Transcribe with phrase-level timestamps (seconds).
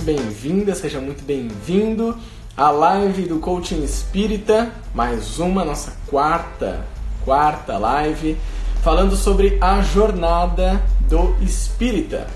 [0.00, 2.16] muito bem-vinda, seja muito bem-vindo
[2.56, 6.86] à live do Coaching Espírita, mais uma, nossa quarta,
[7.22, 8.36] quarta live,
[8.82, 12.26] falando sobre a jornada do Espírita.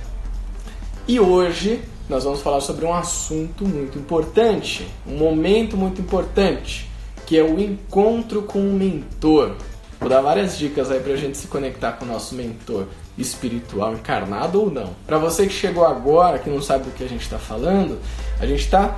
[1.08, 6.90] E hoje nós vamos falar sobre um assunto muito importante, um momento muito importante,
[7.24, 9.52] que é o encontro com o mentor.
[9.98, 14.60] Vou dar várias dicas aí pra gente se conectar com o nosso mentor espiritual encarnado
[14.60, 14.90] ou não.
[15.06, 17.98] Para você que chegou agora, que não sabe do que a gente está falando,
[18.40, 18.96] a gente está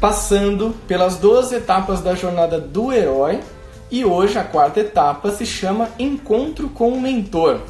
[0.00, 3.40] passando pelas duas etapas da jornada do herói
[3.90, 7.60] e hoje a quarta etapa se chama Encontro com o Mentor.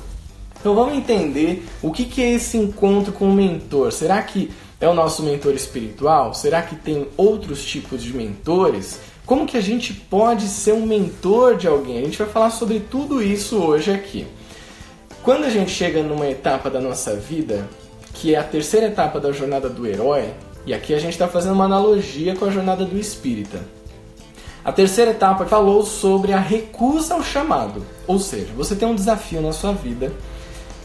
[0.58, 3.92] Então vamos entender o que, que é esse encontro com o mentor.
[3.92, 6.34] Será que é o nosso mentor espiritual?
[6.34, 8.98] Será que tem outros tipos de mentores?
[9.24, 11.98] Como que a gente pode ser um mentor de alguém?
[11.98, 14.26] A gente vai falar sobre tudo isso hoje aqui.
[15.26, 17.68] Quando a gente chega numa etapa da nossa vida,
[18.14, 20.32] que é a terceira etapa da jornada do herói,
[20.64, 23.58] e aqui a gente está fazendo uma analogia com a jornada do espírita.
[24.64, 29.42] A terceira etapa falou sobre a recusa ao chamado, ou seja, você tem um desafio
[29.42, 30.12] na sua vida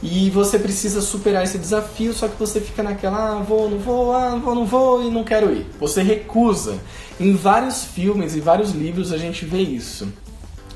[0.02, 4.12] e você precisa superar esse desafio, só que você fica naquela, ah, vou, não vou,
[4.12, 5.68] ah, vou, não vou e não quero ir.
[5.80, 6.80] Você recusa.
[7.20, 10.12] Em vários filmes e vários livros a gente vê isso.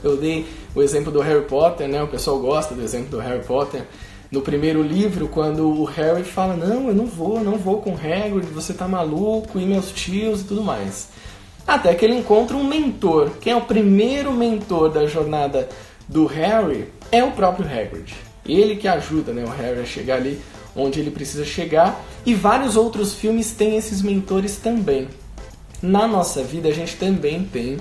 [0.04, 2.02] Eu dei o exemplo do Harry Potter, né?
[2.02, 3.84] O pessoal gosta do exemplo do Harry Potter.
[4.32, 8.48] No primeiro livro, quando o Harry fala: Não, eu não vou, não vou com Hagrid,
[8.48, 11.10] você tá maluco, e meus tios e tudo mais.
[11.68, 13.32] Até que ele encontra um mentor.
[13.42, 15.68] Quem é o primeiro mentor da jornada
[16.08, 18.14] do Harry é o próprio Hagrid.
[18.46, 20.40] Ele que ajuda né, o Harry a chegar ali
[20.76, 22.04] onde ele precisa chegar.
[22.26, 25.08] E vários outros filmes têm esses mentores também.
[25.82, 27.78] Na nossa vida a gente também tem,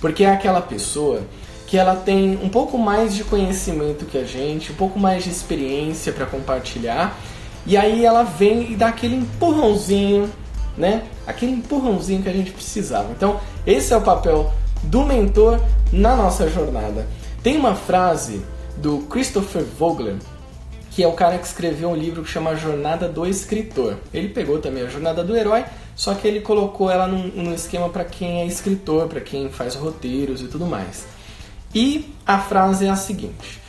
[0.00, 1.22] porque é aquela pessoa
[1.68, 5.28] que ela tem um pouco mais de conhecimento que a gente, um pouco mais de
[5.28, 7.14] experiência para compartilhar,
[7.66, 10.30] e aí ela vem e dá aquele empurrãozinho,
[10.78, 11.02] né?
[11.26, 13.12] Aquele empurrãozinho que a gente precisava.
[13.12, 14.50] Então, esse é o papel
[14.82, 15.60] do mentor
[15.92, 17.06] na nossa jornada.
[17.42, 18.40] Tem uma frase
[18.78, 20.16] do Christopher Vogler,
[20.90, 23.98] que é o cara que escreveu um livro que chama Jornada do Escritor.
[24.14, 27.90] Ele pegou também a Jornada do Herói, só que ele colocou ela num, num esquema
[27.90, 31.17] para quem é escritor, para quem faz roteiros e tudo mais.
[31.74, 33.60] E a frase é a seguinte: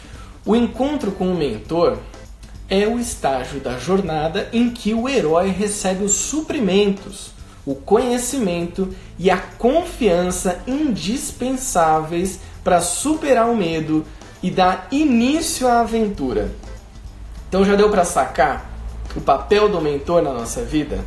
[0.46, 1.98] O encontro com o mentor
[2.70, 7.32] é o estágio da jornada em que o herói recebe os suprimentos,
[7.66, 14.06] o conhecimento e a confiança indispensáveis para superar o medo
[14.42, 16.52] e dar início à aventura.
[17.48, 18.70] Então já deu para sacar
[19.16, 21.04] o papel do mentor na nossa vida?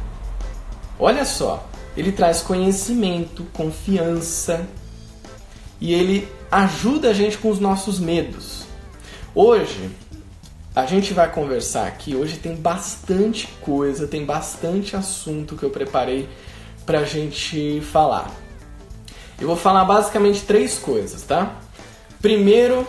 [0.98, 1.66] Olha só,
[1.96, 4.66] ele traz conhecimento, confiança
[5.80, 8.64] e ele ajuda a gente com os nossos medos.
[9.34, 9.90] Hoje,
[10.74, 12.14] a gente vai conversar aqui.
[12.14, 16.28] Hoje tem bastante coisa, tem bastante assunto que eu preparei
[16.84, 18.30] pra gente falar.
[19.40, 21.56] Eu vou falar basicamente três coisas, tá?
[22.20, 22.86] Primeiro,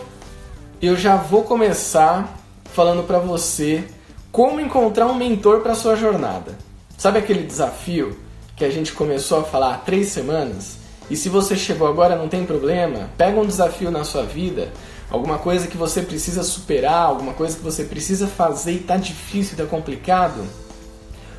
[0.80, 3.82] eu já vou começar falando para você
[4.30, 6.58] como encontrar um mentor para sua jornada.
[6.98, 8.18] Sabe aquele desafio
[8.56, 10.83] que a gente começou a falar há três semanas?
[11.10, 13.10] E se você chegou agora, não tem problema.
[13.16, 14.72] Pega um desafio na sua vida,
[15.10, 19.52] alguma coisa que você precisa superar, alguma coisa que você precisa fazer e está difícil,
[19.52, 20.44] está complicado.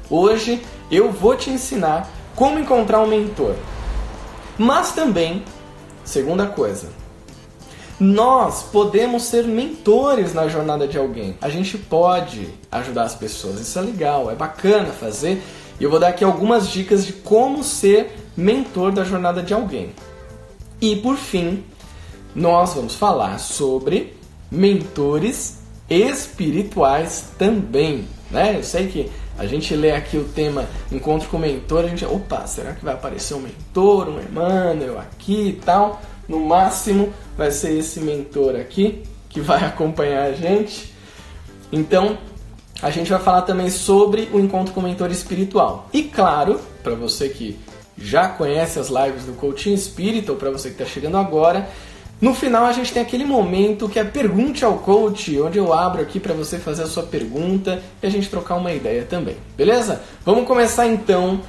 [0.10, 0.62] Hoje
[0.92, 3.56] eu vou te ensinar como encontrar um mentor.
[4.58, 5.44] Mas também,
[6.04, 6.90] segunda coisa,
[8.00, 11.38] nós podemos ser mentores na jornada de alguém.
[11.42, 13.60] A gente pode ajudar as pessoas.
[13.60, 15.42] Isso é legal, é bacana fazer.
[15.80, 19.94] E eu vou dar aqui algumas dicas de como ser mentor da jornada de alguém.
[20.82, 21.64] E por fim,
[22.34, 24.14] nós vamos falar sobre
[24.52, 25.60] mentores
[25.90, 28.58] espirituais também, né?
[28.58, 32.48] Eu sei que a gente lê aqui o tema encontro com mentor, a gente, opa,
[32.48, 36.02] será que vai aparecer um mentor, um Emmanuel aqui e tal?
[36.28, 40.94] No máximo vai ser esse mentor aqui que vai acompanhar a gente.
[41.72, 42.18] Então,
[42.82, 45.90] a gente vai falar também sobre o encontro com mentor espiritual.
[45.94, 47.58] E claro, para você que
[47.98, 51.70] já conhece as lives do Coaching Espírita, ou para você que está chegando agora,
[52.20, 56.02] no final a gente tem aquele momento que é pergunte ao coach, onde eu abro
[56.02, 60.02] aqui para você fazer a sua pergunta e a gente trocar uma ideia também, beleza?
[60.26, 61.42] Vamos começar então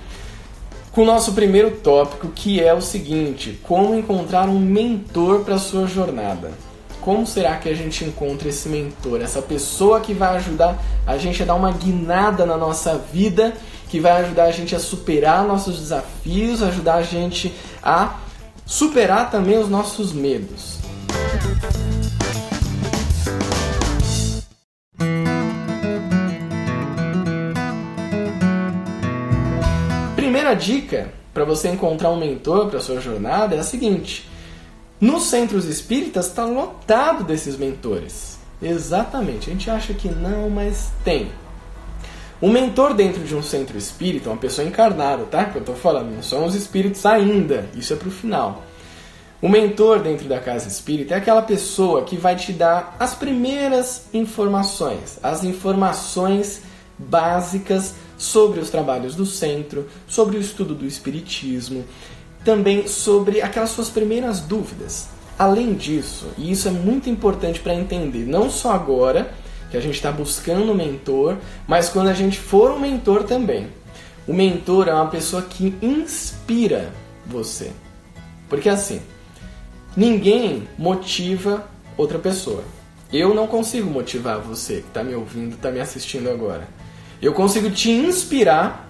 [0.93, 5.87] com o nosso primeiro tópico, que é o seguinte: como encontrar um mentor para sua
[5.87, 6.53] jornada.
[7.07, 10.77] Como será que a gente encontra esse mentor, essa pessoa que vai ajudar
[11.07, 13.55] a gente a dar uma guinada na nossa vida
[13.89, 18.17] que vai ajudar a gente a superar nossos desafios, ajudar a gente a
[18.67, 20.81] superar também os nossos medos.
[30.17, 34.29] primeira dica para você encontrar um mentor para sua jornada é a seguinte:
[35.01, 38.39] nos centros espíritas está lotado desses mentores.
[38.61, 39.51] Exatamente.
[39.51, 41.31] A gente acha que não, mas tem.
[42.41, 45.47] O mentor dentro de um centro espírita, uma pessoa encarnada, tá?
[45.47, 47.69] Que eu estou falando, não são os espíritos ainda.
[47.75, 48.63] Isso é para o final.
[49.41, 54.07] O mentor dentro da casa espírita é aquela pessoa que vai te dar as primeiras
[54.13, 56.63] informações, as informações
[56.99, 61.85] básicas sobre os trabalhos do centro, sobre o estudo do espiritismo,
[62.47, 65.09] também sobre aquelas suas primeiras dúvidas.
[65.37, 69.35] Além disso, e isso é muito importante para entender, não só agora
[69.69, 73.67] que a gente está buscando um mentor, mas quando a gente for um mentor também.
[74.29, 76.93] O mentor é uma pessoa que inspira
[77.27, 77.73] você.
[78.49, 79.03] Porque assim,
[79.97, 81.67] ninguém motiva
[81.97, 82.63] outra pessoa.
[83.13, 86.69] Eu não consigo motivar você que está me ouvindo, está me assistindo agora.
[87.21, 88.86] Eu consigo te inspirar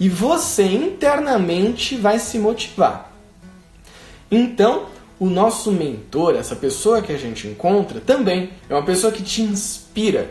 [0.00, 3.12] e você internamente vai se motivar.
[4.30, 4.86] Então,
[5.18, 9.42] o nosso mentor, essa pessoa que a gente encontra, também é uma pessoa que te
[9.42, 10.30] inspira.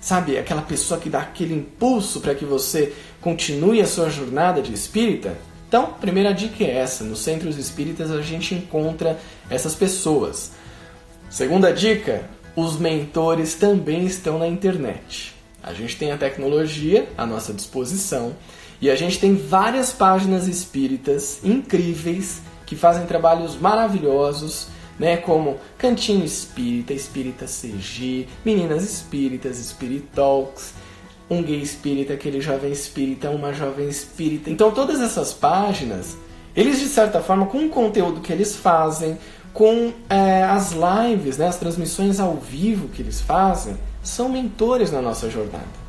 [0.00, 4.74] Sabe, aquela pessoa que dá aquele impulso para que você continue a sua jornada de
[4.74, 5.38] espírita?
[5.68, 9.18] Então, primeira dica é essa: nos centros espíritas a gente encontra
[9.48, 10.50] essas pessoas.
[11.30, 15.34] Segunda dica: os mentores também estão na internet.
[15.62, 18.34] A gente tem a tecnologia à nossa disposição
[18.84, 26.22] e a gente tem várias páginas espíritas incríveis que fazem trabalhos maravilhosos, né, como Cantinho
[26.22, 30.74] Espírita, Espírita CG, Meninas Espíritas, Spirit Talks,
[31.30, 34.50] um gay espírita, aquele jovem espírita, uma jovem espírita.
[34.50, 36.18] Então todas essas páginas,
[36.54, 39.16] eles de certa forma, com o conteúdo que eles fazem,
[39.54, 45.00] com é, as lives, né, as transmissões ao vivo que eles fazem, são mentores na
[45.00, 45.83] nossa jornada.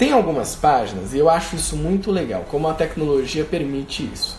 [0.00, 4.34] Tem algumas páginas, e eu acho isso muito legal, como a tecnologia permite isso,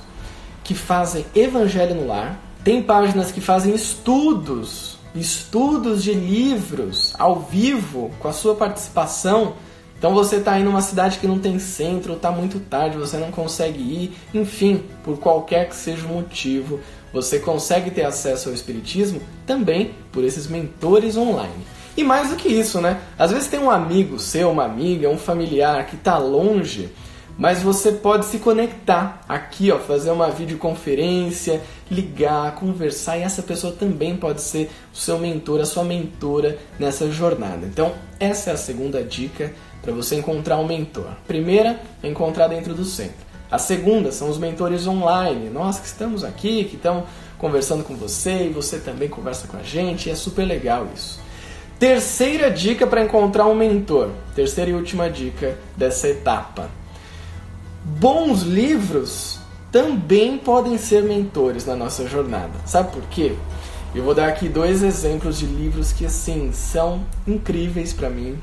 [0.63, 2.39] que fazem evangelho no lar.
[2.63, 9.53] Tem páginas que fazem estudos, estudos de livros ao vivo, com a sua participação.
[9.99, 13.29] Então você está aí numa cidade que não tem centro, está muito tarde, você não
[13.29, 16.79] consegue ir, enfim, por qualquer que seja o motivo,
[17.13, 21.53] você consegue ter acesso ao Espiritismo também por esses mentores online.
[21.95, 23.01] E mais do que isso, né?
[23.17, 26.89] Às vezes tem um amigo seu, uma amiga, um familiar que está longe,
[27.37, 33.73] mas você pode se conectar aqui, ó, fazer uma videoconferência, ligar, conversar e essa pessoa
[33.73, 37.65] também pode ser o seu mentor, a sua mentora nessa jornada.
[37.65, 39.51] Então, essa é a segunda dica
[39.81, 41.09] para você encontrar um mentor.
[41.27, 43.31] Primeira é encontrar dentro do centro.
[43.49, 45.49] A segunda são os mentores online.
[45.49, 47.03] Nós que estamos aqui, que estamos
[47.37, 51.20] conversando com você e você também conversa com a gente, é super legal isso.
[51.81, 54.11] Terceira dica para encontrar um mentor.
[54.35, 56.69] Terceira e última dica dessa etapa.
[57.83, 59.39] Bons livros
[59.71, 62.51] também podem ser mentores na nossa jornada.
[62.67, 63.33] Sabe por quê?
[63.95, 68.37] Eu vou dar aqui dois exemplos de livros que assim são incríveis para mim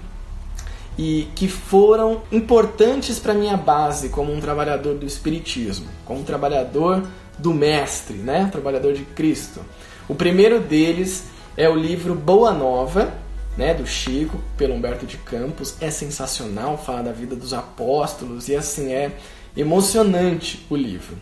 [0.99, 7.07] e que foram importantes para minha base como um trabalhador do espiritismo, como um trabalhador
[7.39, 8.49] do mestre, né?
[8.51, 9.61] Trabalhador de Cristo.
[10.09, 11.23] O primeiro deles
[11.57, 13.28] é o livro Boa Nova,
[13.59, 15.75] né, do Chico, pelo Humberto de Campos.
[15.81, 19.11] É sensacional, fala da vida dos apóstolos e assim é
[19.57, 21.17] emocionante o livro.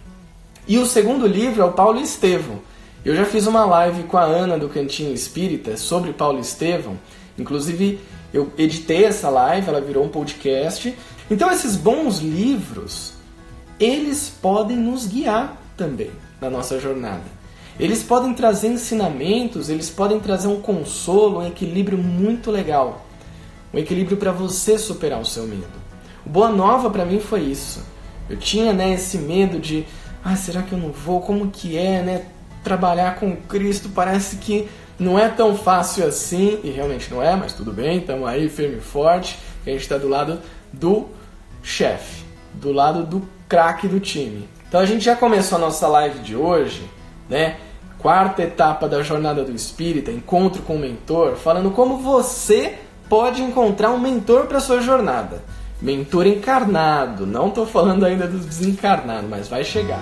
[0.68, 2.60] E o segundo livro é o Paulo Estevão.
[3.02, 6.98] Eu já fiz uma live com a Ana do Cantinho Espírita sobre Paulo Estevão.
[7.38, 8.00] Inclusive,
[8.34, 10.94] eu editei essa live, ela virou um podcast.
[11.30, 13.14] Então, esses bons livros,
[13.80, 17.35] eles podem nos guiar também na nossa jornada.
[17.78, 23.06] Eles podem trazer ensinamentos, eles podem trazer um consolo, um equilíbrio muito legal.
[23.72, 25.68] Um equilíbrio para você superar o seu medo.
[26.24, 27.84] O Boa Nova para mim foi isso.
[28.28, 29.84] Eu tinha né, esse medo de,
[30.24, 31.20] ah, será que eu não vou?
[31.20, 32.26] Como que é, né?
[32.64, 34.68] Trabalhar com Cristo parece que
[34.98, 38.78] não é tão fácil assim, e realmente não é, mas tudo bem, estamos aí firme
[38.78, 40.40] e forte, a gente está do lado
[40.72, 41.06] do
[41.62, 44.48] chefe, do lado do craque do time.
[44.66, 46.88] Então a gente já começou a nossa live de hoje,
[47.28, 47.56] né?
[47.98, 53.90] Quarta etapa da jornada do espírita, encontro com o mentor, falando como você pode encontrar
[53.90, 55.42] um mentor para sua jornada.
[55.80, 60.00] Mentor encarnado, não estou falando ainda dos desencarnados, mas vai chegar.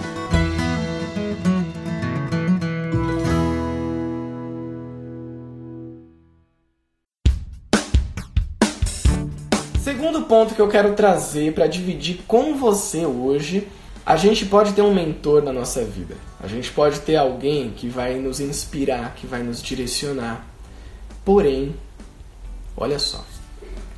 [9.82, 13.66] Segundo ponto que eu quero trazer para dividir com você hoje
[14.06, 16.16] a gente pode ter um mentor na nossa vida.
[16.42, 20.46] A gente pode ter alguém que vai nos inspirar, que vai nos direcionar.
[21.24, 21.74] Porém,
[22.76, 23.24] olha só,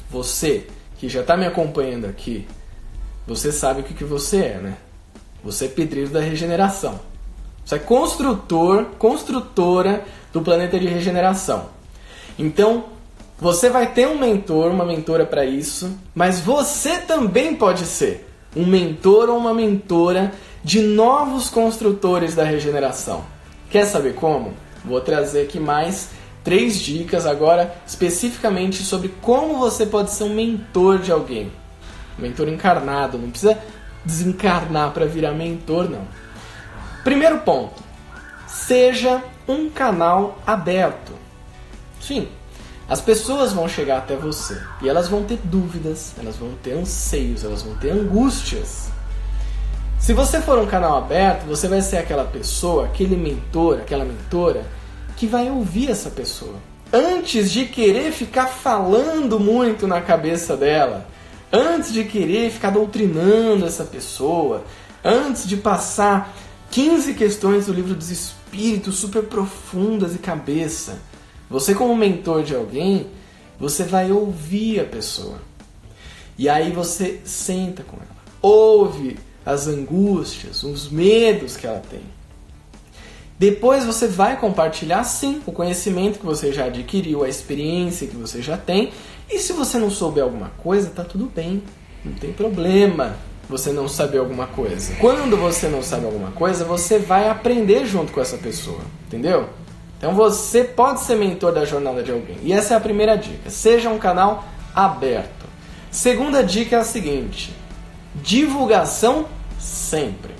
[0.08, 0.66] você
[0.98, 2.46] que já está me acompanhando aqui,
[3.26, 4.76] você sabe o que, que você é, né?
[5.42, 7.00] Você é pedreiro da regeneração.
[7.64, 11.68] Você é construtor, construtora do planeta de regeneração.
[12.38, 12.84] Então,
[13.40, 18.25] você vai ter um mentor, uma mentora para isso, mas você também pode ser
[18.56, 20.32] um mentor ou uma mentora
[20.64, 23.24] de novos construtores da regeneração.
[23.70, 24.54] Quer saber como?
[24.84, 26.10] Vou trazer aqui mais
[26.42, 31.52] três dicas agora especificamente sobre como você pode ser um mentor de alguém.
[32.18, 33.58] Mentor encarnado, não precisa
[34.04, 36.06] desencarnar para virar mentor, não.
[37.04, 37.82] Primeiro ponto:
[38.46, 41.12] seja um canal aberto.
[42.00, 42.28] Sim,
[42.88, 47.42] as pessoas vão chegar até você e elas vão ter dúvidas, elas vão ter anseios,
[47.42, 48.88] elas vão ter angústias.
[49.98, 54.64] Se você for um canal aberto, você vai ser aquela pessoa, aquele mentor, aquela mentora
[55.16, 56.54] que vai ouvir essa pessoa.
[56.92, 61.08] Antes de querer ficar falando muito na cabeça dela,
[61.52, 64.62] antes de querer ficar doutrinando essa pessoa,
[65.04, 66.32] antes de passar
[66.70, 71.00] 15 questões do livro dos espíritos super profundas e cabeça,
[71.48, 73.06] você como mentor de alguém,
[73.58, 75.38] você vai ouvir a pessoa.
[76.38, 82.02] E aí você senta com ela, ouve as angústias, os medos que ela tem.
[83.38, 88.40] Depois você vai compartilhar sim o conhecimento que você já adquiriu, a experiência que você
[88.40, 88.92] já tem.
[89.30, 91.62] E se você não souber alguma coisa, tá tudo bem.
[92.04, 93.16] Não tem problema
[93.48, 94.94] você não saber alguma coisa.
[94.96, 99.48] Quando você não sabe alguma coisa, você vai aprender junto com essa pessoa, entendeu?
[99.98, 102.36] Então você pode ser mentor da jornada de alguém.
[102.42, 103.48] E essa é a primeira dica.
[103.48, 105.46] Seja um canal aberto.
[105.90, 107.54] Segunda dica é a seguinte:
[108.14, 109.26] divulgação
[109.58, 110.34] sempre.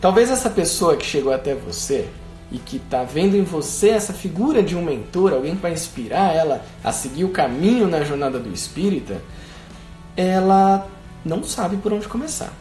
[0.00, 2.08] Talvez essa pessoa que chegou até você
[2.50, 6.34] e que está vendo em você essa figura de um mentor, alguém que vai inspirar
[6.34, 9.20] ela a seguir o caminho na jornada do espírita,
[10.16, 10.88] ela
[11.24, 12.52] não sabe por onde começar.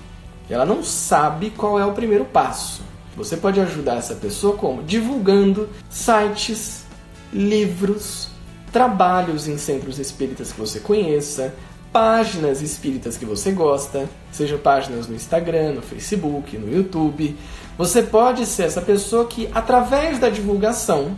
[0.50, 2.82] Ela não sabe qual é o primeiro passo.
[3.18, 4.84] Você pode ajudar essa pessoa como?
[4.84, 6.86] Divulgando sites,
[7.34, 8.30] livros,
[8.72, 11.54] trabalhos em centros espíritas que você conheça,
[11.92, 17.36] páginas espíritas que você gosta, seja páginas no Instagram, no Facebook, no YouTube.
[17.76, 21.18] Você pode ser essa pessoa que, através da divulgação,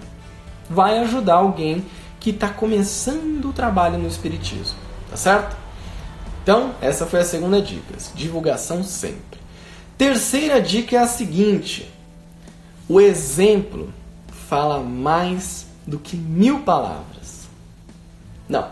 [0.70, 1.86] vai ajudar alguém
[2.18, 4.78] que está começando o trabalho no Espiritismo,
[5.10, 5.58] tá certo?
[6.44, 9.29] Então, essa foi a segunda dica: divulgação sempre.
[10.00, 11.92] Terceira dica é a seguinte:
[12.88, 13.94] o exemplo
[14.48, 17.50] fala mais do que mil palavras.
[18.48, 18.72] Não,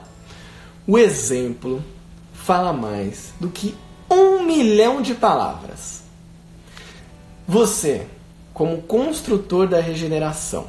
[0.88, 1.84] o exemplo
[2.34, 3.76] fala mais do que
[4.10, 6.02] um milhão de palavras.
[7.46, 8.08] Você,
[8.54, 10.68] como construtor da regeneração,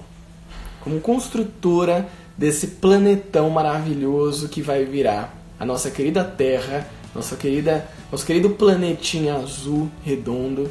[0.81, 6.85] como construtora desse planetão maravilhoso que vai virar a nossa querida Terra,
[7.15, 10.71] nossa querida, nosso querido planetinha azul redondo,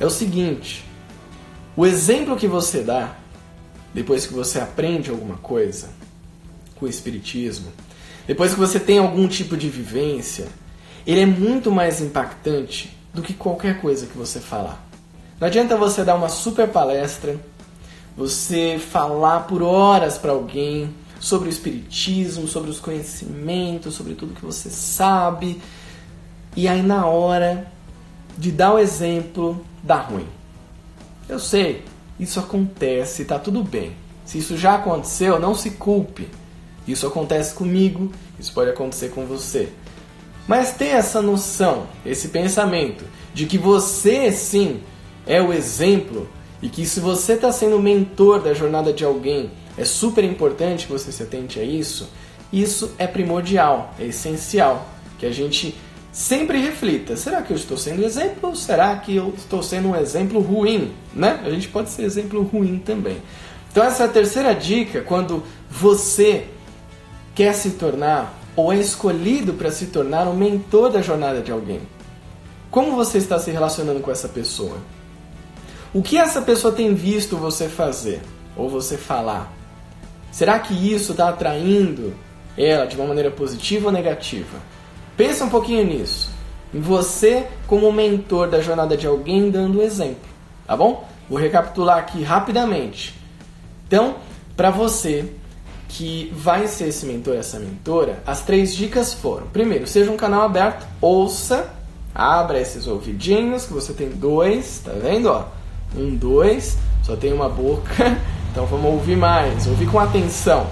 [0.00, 0.84] é o seguinte:
[1.76, 3.16] o exemplo que você dá
[3.94, 5.90] depois que você aprende alguma coisa
[6.76, 7.70] com o espiritismo,
[8.26, 10.48] depois que você tem algum tipo de vivência,
[11.06, 14.82] ele é muito mais impactante do que qualquer coisa que você falar.
[15.38, 17.38] Não adianta você dar uma super palestra,
[18.16, 24.44] você falar por horas para alguém sobre o espiritismo, sobre os conhecimentos, sobre tudo que
[24.44, 25.60] você sabe,
[26.56, 27.66] e aí na hora
[28.36, 30.26] de dar o exemplo, dá ruim.
[31.28, 31.84] Eu sei,
[32.18, 33.92] isso acontece, tá tudo bem.
[34.24, 36.28] Se isso já aconteceu, não se culpe.
[36.86, 39.68] Isso acontece comigo, isso pode acontecer com você.
[40.46, 44.80] Mas ter essa noção, esse pensamento de que você sim
[45.26, 46.28] é o exemplo
[46.60, 50.92] e que se você está sendo mentor da jornada de alguém, é super importante que
[50.92, 52.08] você se atente a isso.
[52.52, 54.86] Isso é primordial, é essencial
[55.18, 55.74] que a gente
[56.12, 59.96] sempre reflita: será que eu estou sendo exemplo ou será que eu estou sendo um
[59.96, 60.92] exemplo ruim?
[61.14, 61.40] Né?
[61.44, 63.20] A gente pode ser exemplo ruim também.
[63.70, 66.46] Então, essa é a terceira dica quando você
[67.34, 71.80] quer se tornar ou é escolhido para se tornar um mentor da jornada de alguém.
[72.70, 74.76] Como você está se relacionando com essa pessoa?
[75.94, 78.20] O que essa pessoa tem visto você fazer
[78.56, 79.52] ou você falar?
[80.30, 82.14] Será que isso está atraindo
[82.56, 84.58] ela de uma maneira positiva ou negativa?
[85.22, 86.28] Pensa um pouquinho nisso.
[86.74, 90.28] Em você como mentor da jornada de alguém dando exemplo,
[90.66, 91.06] tá bom?
[91.30, 93.14] Vou recapitular aqui rapidamente.
[93.86, 94.16] Então,
[94.56, 95.32] para você
[95.88, 100.42] que vai ser esse mentor, essa mentora, as três dicas foram: primeiro, seja um canal
[100.42, 101.72] aberto, ouça,
[102.12, 105.26] abra esses ouvidinhos, que você tem dois, tá vendo?
[105.26, 105.44] Ó?
[105.96, 108.18] Um, dois, só tem uma boca,
[108.50, 110.66] então vamos ouvir mais, ouvir com atenção.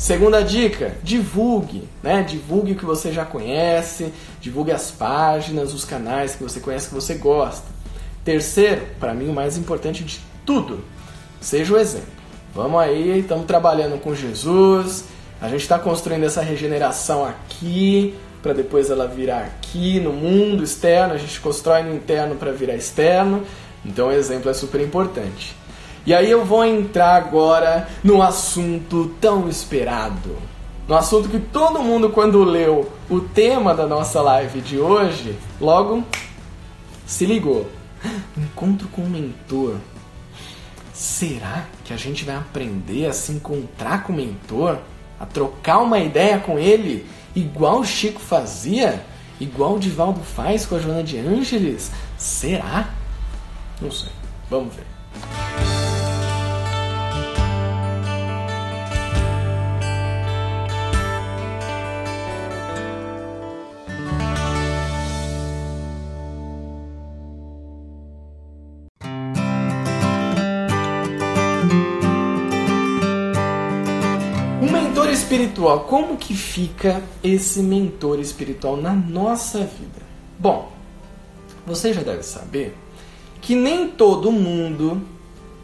[0.00, 2.22] Segunda dica, divulgue, né?
[2.22, 6.94] Divulgue o que você já conhece, divulgue as páginas, os canais que você conhece, que
[6.94, 7.66] você gosta.
[8.24, 10.82] Terceiro, para mim o mais importante de tudo,
[11.38, 12.08] seja o exemplo.
[12.54, 15.04] Vamos aí, estamos trabalhando com Jesus,
[15.38, 21.12] a gente está construindo essa regeneração aqui, para depois ela virar aqui no mundo externo,
[21.12, 23.44] a gente constrói no interno para virar externo,
[23.84, 25.59] então o exemplo é super importante.
[26.06, 30.36] E aí eu vou entrar agora no assunto tão esperado.
[30.88, 36.04] No assunto que todo mundo, quando leu o tema da nossa live de hoje, logo
[37.06, 37.70] se ligou.
[38.36, 39.76] Encontro com o mentor.
[40.92, 44.78] Será que a gente vai aprender a se encontrar com o mentor?
[45.18, 49.04] A trocar uma ideia com ele, igual o Chico fazia?
[49.38, 51.90] Igual o Divaldo faz com a Joana de Ângeles?
[52.18, 52.90] Será?
[53.80, 54.10] Não sei.
[54.50, 54.99] Vamos ver.
[75.60, 80.00] Espiritual, como que fica esse mentor espiritual na nossa vida?
[80.38, 80.72] Bom,
[81.66, 82.74] você já deve saber
[83.40, 85.02] que nem todo mundo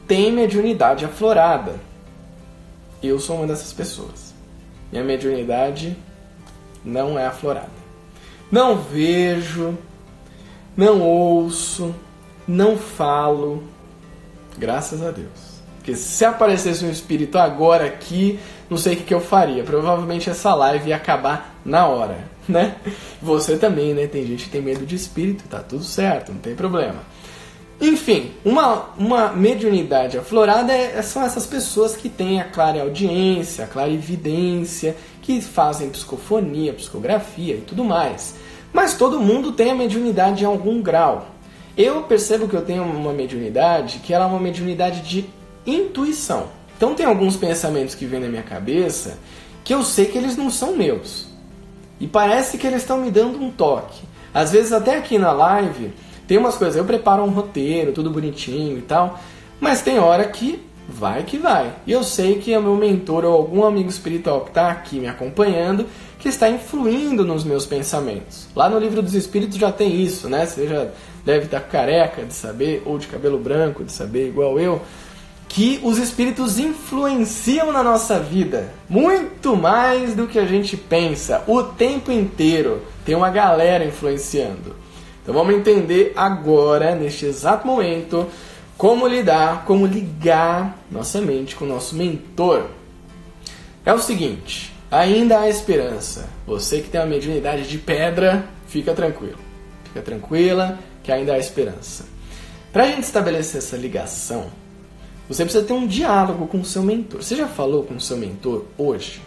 [0.06, 1.80] tem mediunidade aflorada.
[3.02, 4.34] Eu sou uma dessas pessoas.
[4.92, 5.96] Minha mediunidade
[6.84, 7.70] não é aflorada.
[8.50, 9.76] Não vejo,
[10.76, 11.94] não ouço,
[12.46, 13.64] não falo.
[14.58, 15.56] Graças a Deus.
[15.76, 19.62] Porque se aparecesse um espírito agora aqui, não sei o que, que eu faria.
[19.64, 22.18] Provavelmente essa live ia acabar na hora,
[22.48, 22.76] né?
[23.22, 24.06] Você também, né?
[24.06, 27.00] Tem gente que tem medo de espírito, tá tudo certo, não tem problema.
[27.80, 33.68] Enfim, uma, uma mediunidade aflorada é, são essas pessoas que têm a clara audiência, a
[33.68, 38.34] clara evidência, que fazem psicofonia, psicografia e tudo mais.
[38.72, 41.28] Mas todo mundo tem a mediunidade em algum grau.
[41.76, 45.26] Eu percebo que eu tenho uma mediunidade que ela é uma mediunidade de
[45.66, 46.48] intuição.
[46.76, 49.18] Então tem alguns pensamentos que vêm na minha cabeça
[49.64, 51.26] que eu sei que eles não são meus.
[51.98, 54.02] E parece que eles estão me dando um toque.
[54.32, 55.92] Às vezes até aqui na live
[56.26, 59.18] tem umas coisas, eu preparo um roteiro, tudo bonitinho e tal,
[59.60, 61.72] mas tem hora que vai que vai.
[61.86, 65.08] E eu sei que é meu mentor ou algum amigo espiritual que está aqui me
[65.08, 65.86] acompanhando
[66.18, 68.48] que está influindo nos meus pensamentos.
[68.54, 70.46] Lá no livro dos Espíritos já tem isso, né?
[70.46, 70.88] Você já
[71.24, 74.80] deve estar careca de saber, ou de cabelo branco de saber, igual eu
[75.48, 81.62] que os espíritos influenciam na nossa vida muito mais do que a gente pensa, o
[81.62, 82.82] tempo inteiro.
[83.04, 84.76] Tem uma galera influenciando.
[85.22, 88.28] Então vamos entender agora, neste exato momento,
[88.76, 92.66] como lidar, como ligar nossa mente com o nosso mentor.
[93.84, 96.28] É o seguinte, ainda há esperança.
[96.46, 99.38] Você que tem uma mediunidade de pedra, fica tranquilo.
[99.84, 102.04] Fica tranquila que ainda há esperança.
[102.72, 104.50] Para a gente estabelecer essa ligação,
[105.28, 107.22] você precisa ter um diálogo com o seu mentor.
[107.22, 109.20] Você já falou com o seu mentor hoje?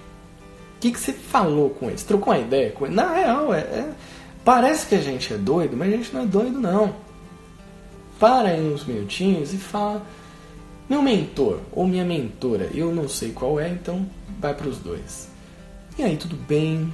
[0.78, 1.98] O que, que você falou com ele?
[1.98, 2.96] Você trocou uma ideia com ele?
[2.96, 3.90] Na real, é, é,
[4.46, 6.96] parece que a gente é doido, mas a gente não é doido, não.
[8.18, 10.02] Para aí uns minutinhos e fala:
[10.90, 14.06] Meu mentor ou minha mentora, eu não sei qual é, então
[14.40, 15.28] vai para os dois.
[15.98, 16.94] E aí, tudo bem?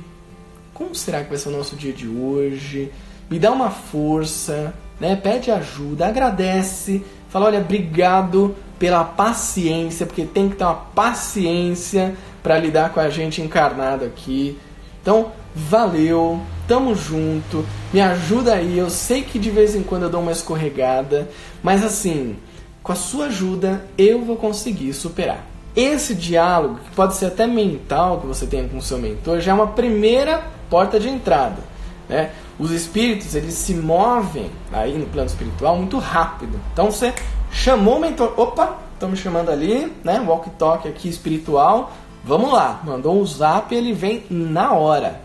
[0.73, 2.91] Como será que vai ser o nosso dia de hoje?
[3.29, 5.15] Me dá uma força, né?
[5.15, 12.57] Pede ajuda, agradece, fala: Olha, obrigado pela paciência, porque tem que ter uma paciência para
[12.57, 14.57] lidar com a gente encarnado aqui.
[15.01, 18.77] Então, valeu, tamo junto, me ajuda aí.
[18.77, 21.29] Eu sei que de vez em quando eu dou uma escorregada,
[21.63, 22.35] mas assim,
[22.83, 25.45] com a sua ajuda eu vou conseguir superar.
[25.75, 29.51] Esse diálogo, que pode ser até mental que você tenha com o seu mentor, já
[29.51, 31.61] é uma primeira porta de entrada.
[32.07, 32.31] Né?
[32.57, 36.59] Os espíritos eles se movem aí no plano espiritual muito rápido.
[36.71, 37.13] Então você
[37.55, 38.33] Chamou o mentor.
[38.37, 40.19] Opa, estamos chamando ali, né?
[40.19, 41.93] Walk talk aqui espiritual.
[42.23, 42.81] Vamos lá.
[42.83, 45.21] Mandou um zap ele vem na hora.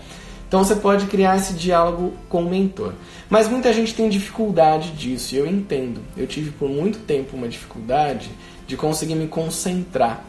[0.46, 2.94] Então você pode criar esse diálogo com o mentor.
[3.28, 6.00] Mas muita gente tem dificuldade disso, e eu entendo.
[6.16, 8.30] Eu tive por muito tempo uma dificuldade
[8.66, 10.24] de conseguir me concentrar,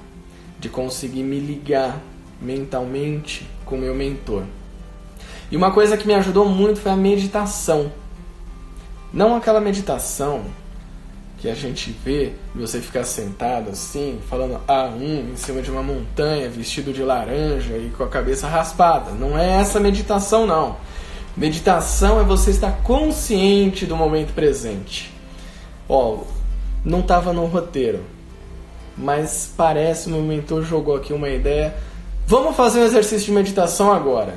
[0.60, 2.00] de conseguir me ligar
[2.42, 4.44] mentalmente com o meu mentor.
[5.52, 7.92] E uma coisa que me ajudou muito foi a meditação.
[9.14, 10.46] Não aquela meditação
[11.42, 15.72] que a gente vê você ficar sentado assim, falando a ah, um em cima de
[15.72, 19.12] uma montanha, vestido de laranja e com a cabeça raspada.
[19.12, 20.78] Não é essa meditação, não.
[21.36, 25.12] Meditação é você estar consciente do momento presente.
[25.90, 26.20] Ó,
[26.86, 28.02] não estava no roteiro,
[28.96, 31.76] mas parece o meu mentor jogou aqui uma ideia
[32.32, 34.36] Vamos fazer um exercício de meditação agora.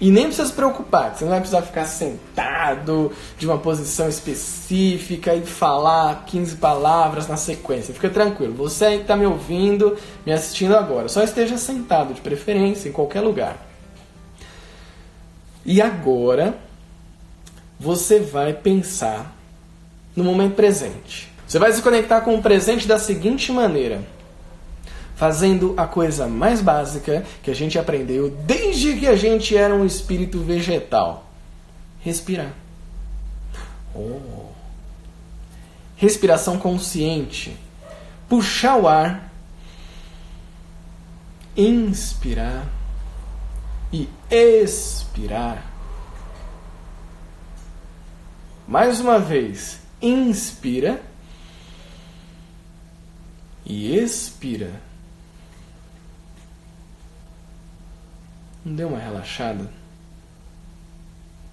[0.00, 5.34] E nem precisa se preocupar, você não vai precisar ficar sentado de uma posição específica
[5.34, 7.92] e falar 15 palavras na sequência.
[7.92, 12.22] Fica tranquilo, você aí que está me ouvindo, me assistindo agora, só esteja sentado de
[12.22, 13.58] preferência em qualquer lugar.
[15.66, 16.54] E agora
[17.78, 19.36] você vai pensar
[20.16, 21.30] no momento presente.
[21.46, 24.02] Você vai se conectar com o presente da seguinte maneira
[25.20, 29.84] fazendo a coisa mais básica que a gente aprendeu desde que a gente era um
[29.84, 31.30] espírito vegetal:
[32.02, 32.54] respirar.
[33.94, 34.48] Oh.
[35.94, 37.54] Respiração consciente.
[38.30, 39.30] Puxar o ar,
[41.54, 42.66] inspirar
[43.92, 45.70] e expirar.
[48.66, 51.02] Mais uma vez, inspira
[53.66, 54.88] e expira.
[58.64, 59.70] Não deu uma relaxada?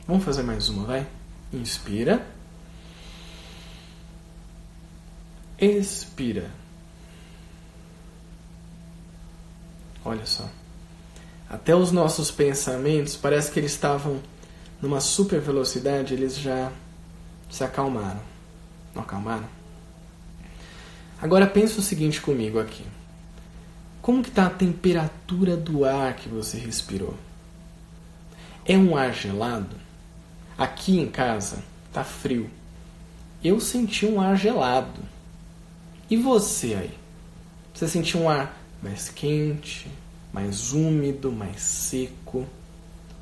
[0.08, 1.08] Vamos fazer mais uma, vai?
[1.54, 2.26] Inspira.
[5.60, 6.50] Expira.
[10.04, 10.50] Olha só.
[11.50, 14.22] Até os nossos pensamentos, parece que eles estavam
[14.82, 16.72] numa super velocidade, eles já
[17.50, 18.22] se acalmaram.
[18.94, 19.48] Não acalmaram?
[21.22, 22.86] Agora pensa o seguinte comigo aqui.
[24.02, 27.16] Como que está a temperatura do ar que você respirou?
[28.66, 29.76] É um ar gelado?
[30.58, 32.50] Aqui em casa está frio.
[33.44, 35.02] Eu senti um ar gelado.
[36.10, 36.92] E você aí?
[37.74, 39.88] Você sentiu um ar mais quente,
[40.34, 42.48] mais úmido, mais seco,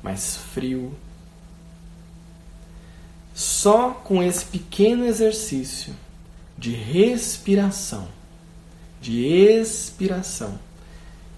[0.02, 0.94] mais frio?
[3.34, 5.94] Só com esse pequeno exercício
[6.56, 8.08] de respiração,
[9.00, 10.58] de expiração,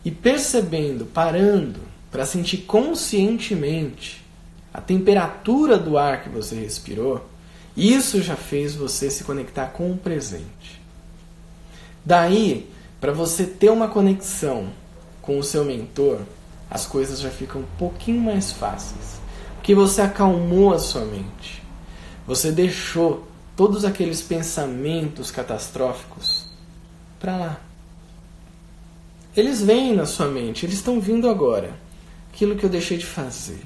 [0.04, 1.80] e percebendo, parando
[2.10, 4.24] para sentir conscientemente
[4.72, 7.28] a temperatura do ar que você respirou,
[7.76, 10.80] isso já fez você se conectar com o presente.
[12.04, 12.68] Daí,
[13.00, 14.68] para você ter uma conexão
[15.20, 16.20] com o seu mentor,
[16.70, 19.20] as coisas já ficam um pouquinho mais fáceis.
[19.54, 21.62] Porque você acalmou a sua mente.
[22.26, 26.46] Você deixou todos aqueles pensamentos catastróficos
[27.18, 27.67] para lá.
[29.36, 31.72] Eles vêm na sua mente, eles estão vindo agora.
[32.32, 33.60] Aquilo que eu deixei de fazer.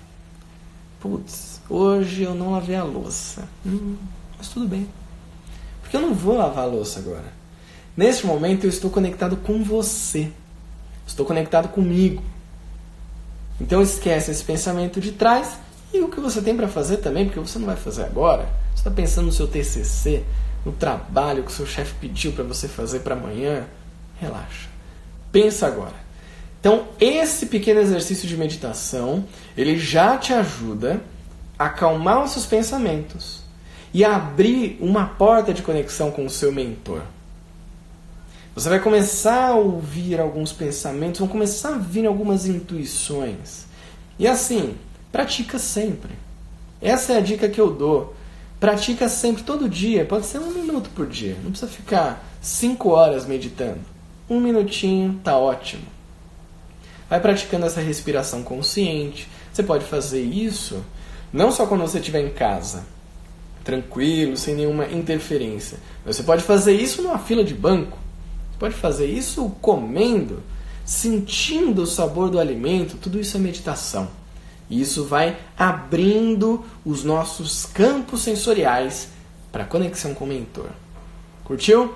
[1.01, 3.49] Putz, hoje eu não lavei a louça.
[3.67, 3.97] Hum,
[4.39, 4.89] mas tudo bem.
[5.81, 7.33] Porque eu não vou lavar a louça agora.
[7.97, 10.31] Neste momento eu estou conectado com você.
[11.07, 12.23] Estou conectado comigo.
[13.61, 15.59] Então esquece esse pensamento de trás
[15.93, 18.49] e o que você tem para fazer também, porque você não vai fazer agora.
[18.75, 20.25] Você está pensando no seu TCC,
[20.65, 23.67] no trabalho que o seu chefe pediu para você fazer para amanhã.
[24.19, 24.72] Relaxa.
[25.33, 26.03] Pensa agora.
[26.61, 29.25] Então, esse pequeno exercício de meditação,
[29.57, 31.01] ele já te ajuda
[31.59, 33.43] a acalmar os seus pensamentos
[33.93, 37.03] e a abrir uma porta de conexão com o seu mentor.
[38.55, 43.65] Você vai começar a ouvir alguns pensamentos, vão começar a vir algumas intuições.
[44.19, 44.77] E assim,
[45.11, 46.13] pratica sempre.
[46.81, 48.15] Essa é a dica que eu dou.
[48.61, 50.05] Pratica sempre, todo dia.
[50.05, 51.37] Pode ser um minuto por dia.
[51.43, 53.92] Não precisa ficar cinco horas meditando.
[54.29, 55.83] Um minutinho tá ótimo.
[57.09, 59.29] Vai praticando essa respiração consciente.
[59.53, 60.83] Você pode fazer isso
[61.33, 62.85] não só quando você estiver em casa,
[63.65, 65.79] tranquilo, sem nenhuma interferência.
[66.05, 67.97] Você pode fazer isso numa fila de banco.
[68.51, 70.43] Você pode fazer isso comendo,
[70.85, 72.99] sentindo o sabor do alimento.
[72.99, 74.09] Tudo isso é meditação.
[74.69, 79.09] E isso vai abrindo os nossos campos sensoriais
[79.51, 80.69] para conexão com o mentor.
[81.45, 81.95] Curtiu?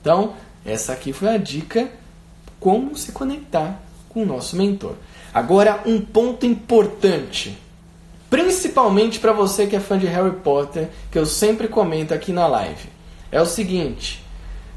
[0.00, 1.88] Então, essa aqui foi a dica
[2.58, 4.94] como se conectar com o nosso mentor.
[5.32, 7.56] Agora, um ponto importante,
[8.28, 12.46] principalmente para você que é fã de Harry Potter, que eu sempre comento aqui na
[12.46, 12.88] live,
[13.32, 14.22] é o seguinte: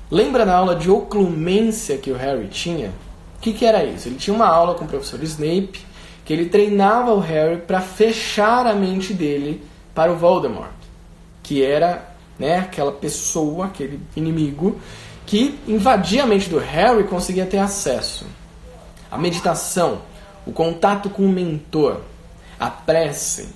[0.10, 2.90] lembra na aula de oclumência que o Harry tinha?
[3.38, 4.08] O que, que era isso?
[4.08, 5.94] Ele tinha uma aula com o professor Snape
[6.24, 9.62] que ele treinava o Harry para fechar a mente dele
[9.94, 10.72] para o Voldemort,
[11.42, 14.80] que era né, aquela pessoa, aquele inimigo
[15.26, 18.26] que invadia a mente do Harry e conseguia ter acesso.
[19.10, 20.02] A meditação,
[20.46, 22.02] o contato com o mentor,
[22.60, 23.50] a prece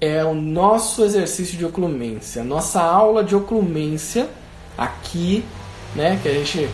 [0.00, 4.28] é o nosso exercício de oclumência, nossa aula de oclumência
[4.76, 5.44] aqui,
[5.94, 6.68] né, que a gente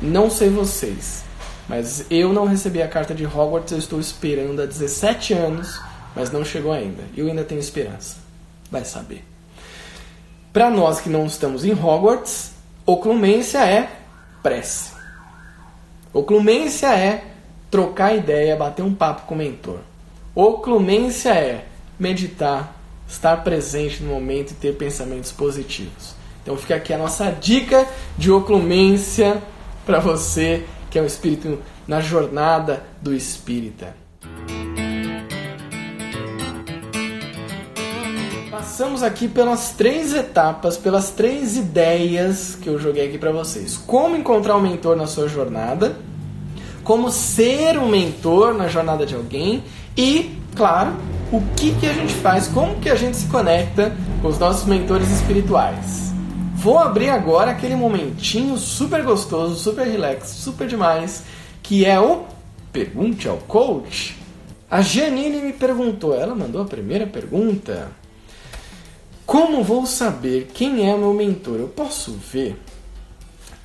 [0.00, 1.24] não sei vocês,
[1.68, 5.80] mas eu não recebi a carta de Hogwarts, eu estou esperando há 17 anos,
[6.14, 7.02] mas não chegou ainda.
[7.16, 8.16] Eu ainda tenho esperança.
[8.70, 9.24] Vai saber.
[10.52, 12.52] Para nós que não estamos em Hogwarts,
[12.88, 13.86] Oclumência é
[14.42, 14.92] prece.
[16.10, 17.22] Oclumência é
[17.70, 19.80] trocar ideia, bater um papo com o mentor.
[20.34, 21.66] Oclumência é
[22.00, 22.74] meditar,
[23.06, 26.14] estar presente no momento e ter pensamentos positivos.
[26.42, 29.42] Então fica aqui a nossa dica de oclumência
[29.84, 33.94] para você que é um espírito na jornada do espírita.
[38.78, 43.76] Passamos aqui pelas três etapas, pelas três ideias que eu joguei aqui para vocês.
[43.76, 45.96] Como encontrar um mentor na sua jornada,
[46.84, 49.64] como ser um mentor na jornada de alguém
[49.96, 50.94] e, claro,
[51.32, 54.64] o que, que a gente faz, como que a gente se conecta com os nossos
[54.64, 56.12] mentores espirituais.
[56.54, 61.24] Vou abrir agora aquele momentinho super gostoso, super relax, super demais,
[61.64, 62.26] que é o
[62.72, 64.16] Pergunte ao Coach.
[64.70, 67.88] A Janine me perguntou, ela mandou a primeira pergunta.
[69.28, 71.58] Como vou saber quem é meu mentor?
[71.58, 72.58] Eu posso ver?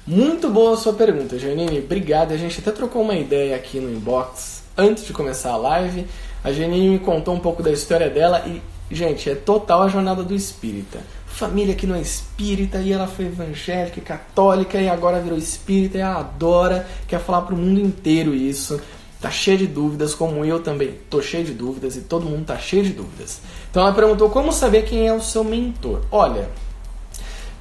[0.05, 1.79] Muito boa a sua pergunta, Janine.
[1.79, 2.33] Obrigado.
[2.33, 6.05] A gente até trocou uma ideia aqui no inbox antes de começar a live.
[6.43, 8.61] A Janine me contou um pouco da história dela e,
[8.93, 10.99] gente, é total a jornada do espírita.
[11.27, 15.97] Família que não é espírita e ela foi evangélica e católica e agora virou espírita
[15.97, 18.81] e ela adora, quer falar para o mundo inteiro isso
[19.23, 22.57] tá cheia de dúvidas, como eu também tô cheio de dúvidas e todo mundo tá
[22.57, 23.39] cheio de dúvidas.
[23.71, 26.01] Então ela perguntou como saber quem é o seu mentor.
[26.11, 26.49] Olha,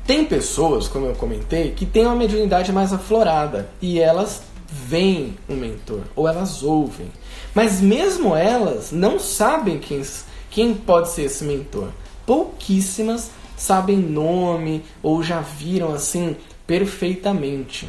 [0.05, 5.55] tem pessoas, como eu comentei, que têm uma mediunidade mais aflorada e elas veem um
[5.55, 7.07] mentor ou elas ouvem.
[7.55, 10.03] Mas mesmo elas não sabem quem,
[10.51, 11.91] quem pode ser esse mentor.
[12.27, 16.35] Pouquíssimas sabem nome ou já viram assim
[16.67, 17.89] perfeitamente.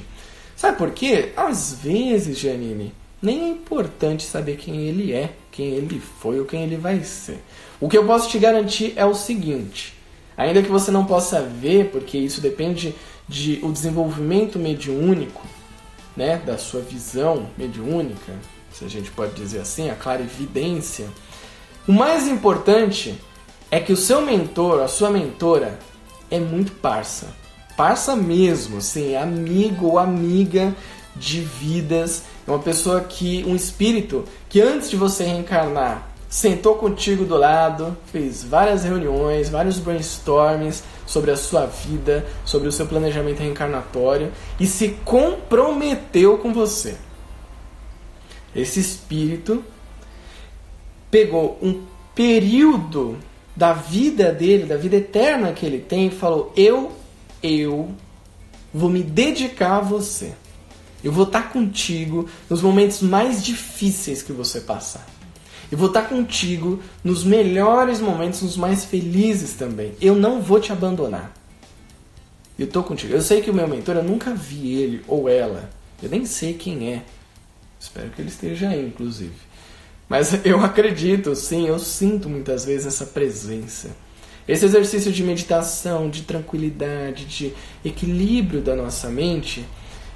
[0.56, 1.32] Sabe por quê?
[1.36, 6.64] Às vezes, Janine, nem é importante saber quem ele é, quem ele foi ou quem
[6.64, 7.42] ele vai ser.
[7.80, 9.94] O que eu posso te garantir é o seguinte:
[10.36, 12.94] ainda que você não possa ver, porque isso depende
[13.28, 15.42] de o desenvolvimento mediúnico,
[16.18, 18.34] né, da sua visão mediúnica,
[18.74, 21.08] se a gente pode dizer assim, a clarividência.
[21.88, 23.18] O mais importante
[23.72, 25.80] é que o seu mentor, a sua mentora,
[26.30, 27.34] é muito parça.
[27.78, 30.76] Parça mesmo, sim, amigo ou amiga
[31.16, 37.26] de vidas é uma pessoa que, um espírito que antes de você reencarnar, sentou contigo
[37.26, 43.40] do lado, fez várias reuniões, vários brainstormings sobre a sua vida, sobre o seu planejamento
[43.40, 46.96] reencarnatório e se comprometeu com você.
[48.56, 49.64] Esse espírito
[51.12, 51.84] pegou um
[52.16, 53.18] período
[53.56, 56.92] da vida dele, da vida eterna que ele tem, e falou: Eu,
[57.42, 57.92] eu
[58.74, 60.34] vou me dedicar a você.
[61.04, 65.06] Eu vou estar contigo nos momentos mais difíceis que você passar.
[65.72, 69.94] Eu vou estar contigo nos melhores momentos, nos mais felizes também.
[70.00, 71.34] Eu não vou te abandonar.
[72.58, 73.13] Eu tô contigo.
[73.13, 75.70] Eu sei que o meu mentor, eu nunca vi ele ou ela.
[76.02, 77.04] Eu nem sei quem é.
[77.80, 79.34] Espero que ele esteja aí, inclusive.
[80.08, 83.89] Mas eu acredito, sim, eu sinto muitas vezes essa presença.
[84.48, 89.66] Esse exercício de meditação, de tranquilidade, de equilíbrio da nossa mente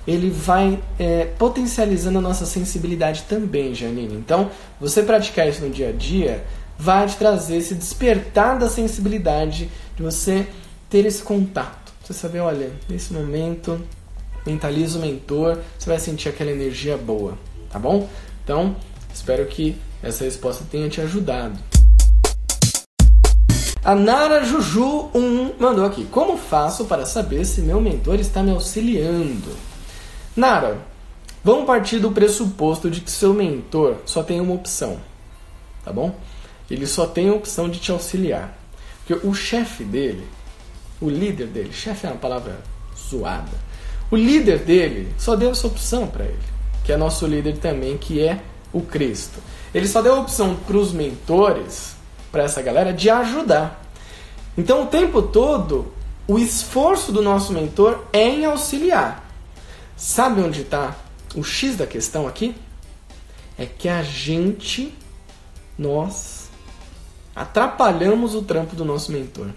[0.08, 4.16] ele vai é, potencializando a nossa sensibilidade também, Janine.
[4.16, 6.46] Então, você praticar isso no dia a dia
[6.80, 10.48] vai te trazer esse despertar da sensibilidade de você
[10.90, 11.92] ter esse contato.
[12.02, 13.82] Você saber, olha, nesse momento,
[14.46, 17.38] mentaliza o mentor, você vai sentir aquela energia boa,
[17.70, 18.08] tá bom?
[18.44, 18.78] Então,
[19.14, 21.60] espero que essa resposta tenha te ajudado.
[23.84, 28.52] A Nara Juju 1 mandou aqui: Como faço para saber se meu mentor está me
[28.52, 29.67] auxiliando?
[30.38, 30.78] Nara,
[31.44, 35.00] vamos partir do pressuposto de que seu mentor só tem uma opção,
[35.84, 36.16] tá bom?
[36.70, 38.56] Ele só tem a opção de te auxiliar.
[39.04, 40.28] Porque o chefe dele,
[41.02, 42.60] o líder dele, chefe é uma palavra
[42.96, 43.50] zoada.
[44.12, 46.38] O líder dele só deu essa opção para ele,
[46.84, 48.40] que é nosso líder também, que é
[48.72, 49.40] o Cristo.
[49.74, 51.96] Ele só deu a opção para os mentores,
[52.32, 53.84] para essa galera, de ajudar.
[54.56, 55.92] Então, o tempo todo,
[56.28, 59.27] o esforço do nosso mentor é em auxiliar.
[59.98, 60.96] Sabe onde está
[61.36, 62.56] o X da questão aqui?
[63.58, 64.94] É que a gente,
[65.76, 66.50] nós,
[67.36, 69.48] atrapalhamos o trampo do nosso mentor.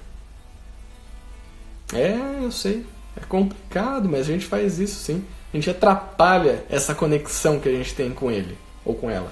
[1.92, 5.22] É, eu sei, é complicado, mas a gente faz isso sim.
[5.52, 9.30] A gente atrapalha essa conexão que a gente tem com ele ou com ela.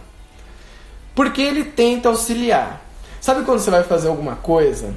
[1.15, 2.85] Porque ele tenta auxiliar.
[3.19, 4.95] Sabe quando você vai fazer alguma coisa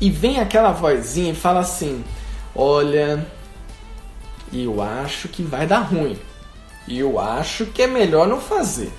[0.00, 2.04] e vem aquela vozinha e fala assim:
[2.54, 3.26] Olha,
[4.52, 6.18] e eu acho que vai dar ruim.
[6.86, 8.92] E eu acho que é melhor não fazer.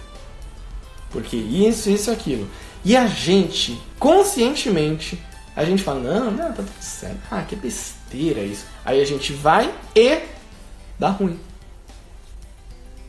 [1.09, 2.47] Porque isso, isso, aquilo.
[2.83, 5.21] E a gente, conscientemente,
[5.55, 7.19] a gente fala, não, não, tá tudo certo.
[7.31, 8.65] Ah, que besteira isso.
[8.85, 10.21] Aí a gente vai e
[10.99, 11.39] dá ruim.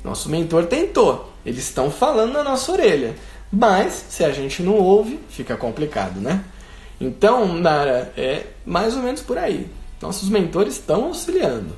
[0.03, 1.33] Nosso mentor tentou.
[1.45, 3.17] Eles estão falando na nossa orelha.
[3.51, 6.45] Mas, se a gente não ouve, fica complicado, né?
[7.01, 9.69] Então, Nara, é mais ou menos por aí.
[10.01, 11.77] Nossos mentores estão auxiliando.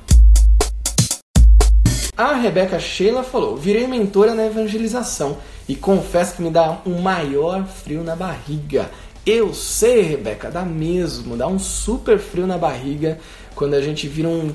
[2.21, 7.65] A Rebeca Sheila falou: virei mentora na evangelização e confesso que me dá um maior
[7.65, 8.91] frio na barriga.
[9.25, 13.17] Eu sei, Rebeca, dá mesmo, dá um super frio na barriga
[13.55, 14.53] quando a gente vira um,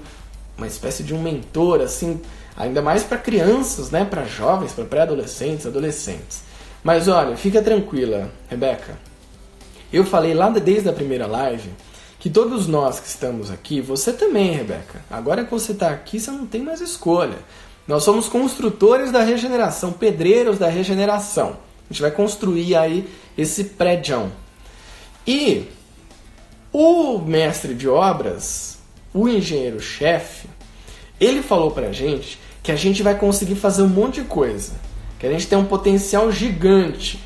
[0.57, 2.21] uma espécie de um mentor, assim,
[2.57, 6.45] ainda mais para crianças, né, para jovens, para pré-adolescentes, adolescentes.
[6.85, 8.97] Mas olha, fica tranquila, Rebeca.
[9.93, 11.69] Eu falei lá desde a primeira live
[12.19, 16.31] que todos nós que estamos aqui, você também, Rebeca, agora que você está aqui, você
[16.31, 17.39] não tem mais escolha.
[17.87, 21.59] Nós somos construtores da regeneração, pedreiros da regeneração.
[21.89, 24.33] A gente vai construir aí esse prédio.
[25.27, 25.69] E
[26.73, 28.79] o mestre de obras,
[29.15, 30.49] o engenheiro-chefe,
[31.21, 34.73] ele falou pra gente que a gente vai conseguir fazer um monte de coisa,
[35.19, 37.23] que a gente tem um potencial gigante.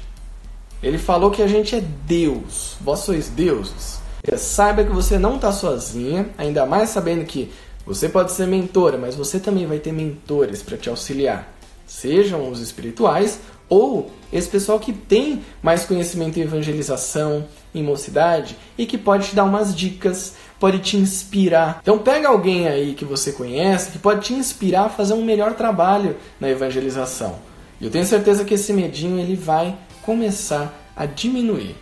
[0.83, 4.00] Ele falou que a gente é Deus, vós sois deuses.
[4.37, 7.51] Saiba que você não está sozinha, ainda mais sabendo que
[7.87, 11.53] você pode ser mentora, mas você também vai ter mentores para te auxiliar.
[11.87, 18.87] Sejam os espirituais ou esse pessoal que tem mais conhecimento em evangelização, em mocidade e
[18.87, 21.81] que pode te dar umas dicas, pode te inspirar.
[21.83, 25.55] Então pega alguém aí que você conhece que pode te inspirar a fazer um melhor
[25.55, 27.37] trabalho na evangelização.
[27.81, 31.75] Eu tenho certeza que esse medinho ele vai começar a diminuir.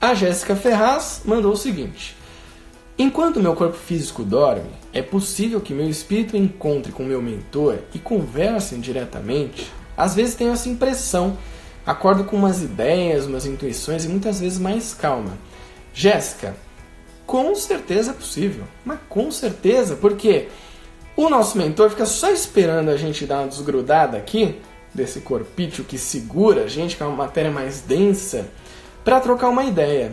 [0.00, 2.16] A Jéssica Ferraz mandou o seguinte:
[2.98, 7.98] Enquanto meu corpo físico dorme, é possível que meu espírito encontre com meu mentor e
[7.98, 9.70] conversem diretamente.
[9.94, 11.36] Às vezes tenho essa impressão,
[11.84, 15.36] acordo com umas ideias, umas intuições e muitas vezes mais calma.
[15.92, 16.56] Jéssica,
[17.26, 20.48] com certeza é possível, mas com certeza, porque
[21.14, 24.58] o nosso mentor fica só esperando a gente dar uma desgrudada aqui
[24.94, 28.48] desse corpício que segura a gente, que é uma matéria mais densa
[29.04, 30.12] para trocar uma ideia.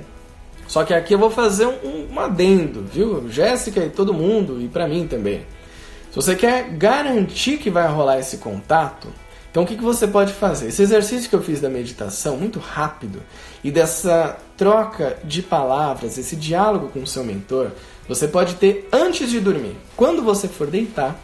[0.67, 3.29] Só que aqui eu vou fazer um, um adendo, viu?
[3.29, 5.45] Jéssica e todo mundo, e para mim também.
[6.09, 9.07] Se você quer garantir que vai rolar esse contato,
[9.49, 10.67] então o que, que você pode fazer?
[10.67, 13.23] Esse exercício que eu fiz da meditação, muito rápido,
[13.63, 17.71] e dessa troca de palavras, esse diálogo com o seu mentor,
[18.07, 19.75] você pode ter antes de dormir.
[19.95, 21.19] Quando você for deitar,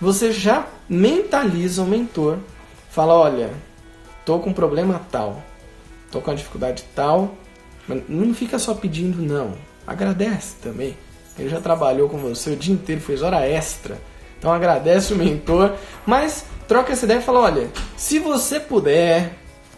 [0.00, 2.38] você já mentaliza o mentor,
[2.90, 3.50] fala, olha,
[4.24, 5.42] tô com um problema tal,
[6.16, 7.34] tô com uma dificuldade tal,
[7.86, 9.54] mas não fica só pedindo não,
[9.86, 10.96] agradece também.
[11.38, 13.98] Ele já trabalhou com você o dia inteiro, fez hora extra.
[14.38, 15.74] Então agradece o mentor,
[16.06, 19.34] mas troca essa ideia e fala, olha, se você puder,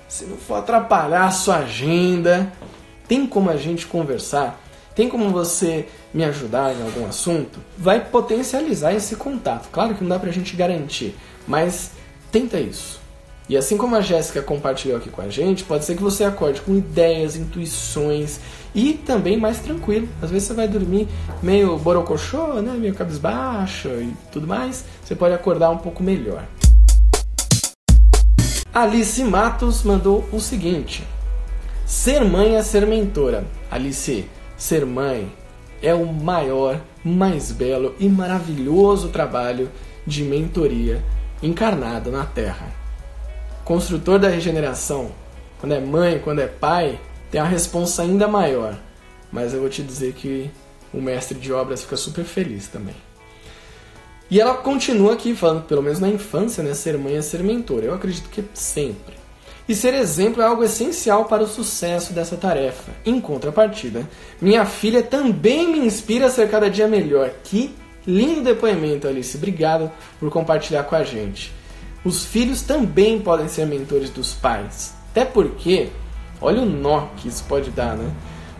[0.08, 2.52] se não for atrapalhar a sua agenda,
[3.08, 4.60] tem como a gente conversar?
[4.94, 7.60] Tem como você me ajudar em algum assunto?
[7.76, 9.68] Vai potencializar esse contato.
[9.70, 11.92] Claro que não dá pra gente garantir, mas
[12.30, 12.97] tenta isso.
[13.48, 16.60] E assim como a Jéssica compartilhou aqui com a gente, pode ser que você acorde
[16.60, 18.38] com ideias, intuições
[18.74, 20.06] e também mais tranquilo.
[20.20, 21.08] Às vezes você vai dormir
[21.42, 22.72] meio borocochô, né?
[22.72, 24.84] meio cabisbaixo e tudo mais.
[25.02, 26.44] Você pode acordar um pouco melhor.
[28.74, 31.02] Alice Matos mandou o seguinte:
[31.86, 33.46] Ser mãe é ser mentora.
[33.70, 34.26] Alice,
[34.58, 35.32] ser mãe
[35.80, 39.70] é o maior, mais belo e maravilhoso trabalho
[40.06, 41.02] de mentoria
[41.42, 42.77] encarnado na Terra
[43.68, 45.10] construtor da regeneração,
[45.60, 46.98] quando é mãe, quando é pai,
[47.30, 48.74] tem a responsa ainda maior.
[49.30, 50.50] Mas eu vou te dizer que
[50.90, 52.94] o mestre de obras fica super feliz também.
[54.30, 57.84] E ela continua aqui falando, pelo menos na infância, né, ser mãe é ser mentora.
[57.84, 59.14] Eu acredito que sempre.
[59.68, 62.92] E ser exemplo é algo essencial para o sucesso dessa tarefa.
[63.04, 64.08] Em contrapartida,
[64.40, 67.32] minha filha também me inspira a ser cada dia melhor.
[67.44, 67.74] Que
[68.06, 69.36] lindo depoimento, Alice.
[69.36, 71.57] Obrigado por compartilhar com a gente
[72.08, 74.94] os filhos também podem ser mentores dos pais.
[75.10, 75.90] Até porque,
[76.40, 78.10] olha o nó que isso pode dar, né?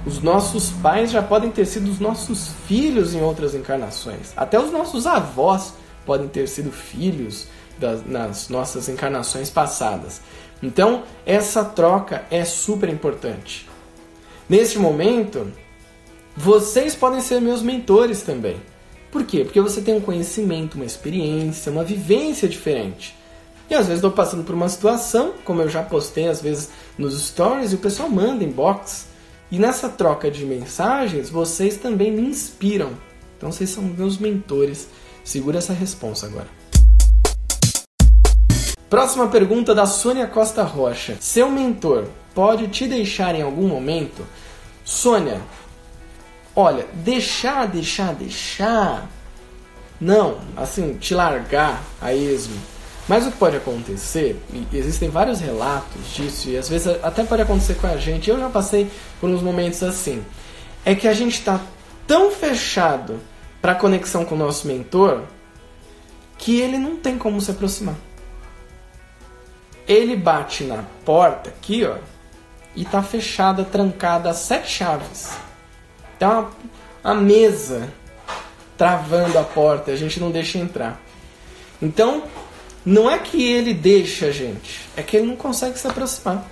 [0.04, 4.32] Os nossos pais já podem ter sido os nossos filhos em outras encarnações.
[4.37, 5.72] Até os nossos avós
[6.05, 7.46] podem ter sido filhos
[7.78, 10.20] das, nas nossas encarnações passadas.
[10.62, 13.66] Então, essa troca é super importante.
[14.49, 15.51] Neste momento,
[16.36, 18.57] vocês podem ser meus mentores também.
[19.11, 19.42] Por quê?
[19.42, 23.18] Porque você tem um conhecimento, uma experiência, uma vivência diferente.
[23.71, 27.21] E às vezes estou passando por uma situação, como eu já postei às vezes nos
[27.21, 29.07] stories, e o pessoal manda inbox.
[29.51, 32.93] E nessa troca de mensagens, vocês também me inspiram.
[33.37, 34.89] Então vocês são meus mentores.
[35.23, 36.49] Segura essa resposta agora.
[38.89, 41.19] Próxima pergunta da Sônia Costa Rocha.
[41.21, 44.27] Seu mentor pode te deixar em algum momento?
[44.83, 45.43] Sônia,
[46.57, 49.07] olha, deixar, deixar, deixar.
[50.01, 52.57] Não, assim, te largar a esmo
[53.09, 57.40] Mas o que pode acontecer, e existem vários relatos disso, e às vezes até pode
[57.40, 60.22] acontecer com a gente, eu já passei por uns momentos assim,
[60.84, 61.59] é que a gente está
[62.06, 63.18] tão fechado
[63.62, 65.22] para a conexão com o nosso mentor
[66.36, 67.96] que ele não tem como se aproximar.
[69.86, 71.96] Ele bate na porta aqui, ó,
[72.76, 75.30] e tá fechada, trancada, a sete chaves.
[76.18, 76.50] Tem uma,
[77.02, 77.92] uma mesa
[78.76, 81.00] travando a porta, a gente não deixa entrar.
[81.80, 82.24] Então,
[82.89, 86.51] não é que ele deixa a gente, é que ele não consegue se aproximar.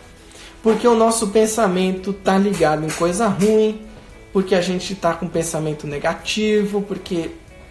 [0.63, 3.81] Porque o nosso pensamento tá ligado em coisa ruim,
[4.35, 7.31] porque a gente tá com pensamento negativo, porque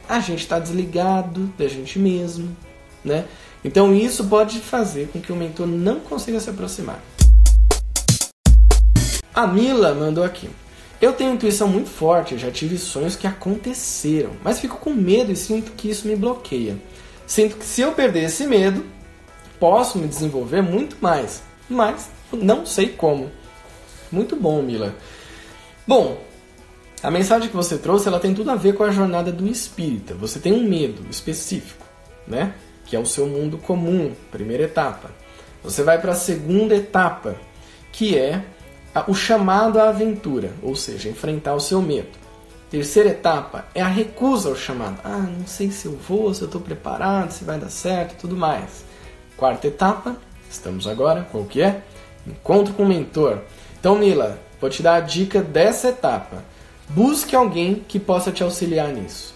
[0.09, 2.57] a gente está desligado da gente mesmo,
[3.03, 3.25] né?
[3.63, 6.99] Então isso pode fazer com que o mentor não consiga se aproximar.
[9.31, 10.49] A Mila mandou aqui.
[10.99, 15.35] Eu tenho intuição muito forte, já tive sonhos que aconteceram, mas fico com medo e
[15.35, 16.77] sinto que isso me bloqueia.
[17.27, 18.85] Sinto que se eu perder esse medo,
[19.59, 23.31] posso me desenvolver muito mais, mas não sei como.
[24.11, 24.95] Muito bom, Mila.
[25.87, 26.17] Bom,
[27.01, 30.13] a mensagem que você trouxe, ela tem tudo a ver com a jornada do espírita.
[30.15, 31.85] Você tem um medo específico,
[32.27, 32.53] né?
[32.85, 35.11] Que é o seu mundo comum, primeira etapa.
[35.63, 37.35] Você vai para a segunda etapa,
[37.91, 38.43] que é
[39.07, 42.24] o chamado à aventura, ou seja, enfrentar o seu medo.
[42.69, 44.99] Terceira etapa é a recusa ao chamado.
[45.03, 48.35] Ah, não sei se eu vou, se eu estou preparado, se vai dar certo tudo
[48.35, 48.83] mais.
[49.37, 50.17] Quarta etapa,
[50.49, 51.81] estamos agora, qual que é?
[52.25, 53.39] Encontro com o mentor.
[53.79, 56.43] Então, Mila, vou te dar a dica dessa etapa.
[56.89, 59.35] Busque alguém que possa te auxiliar nisso.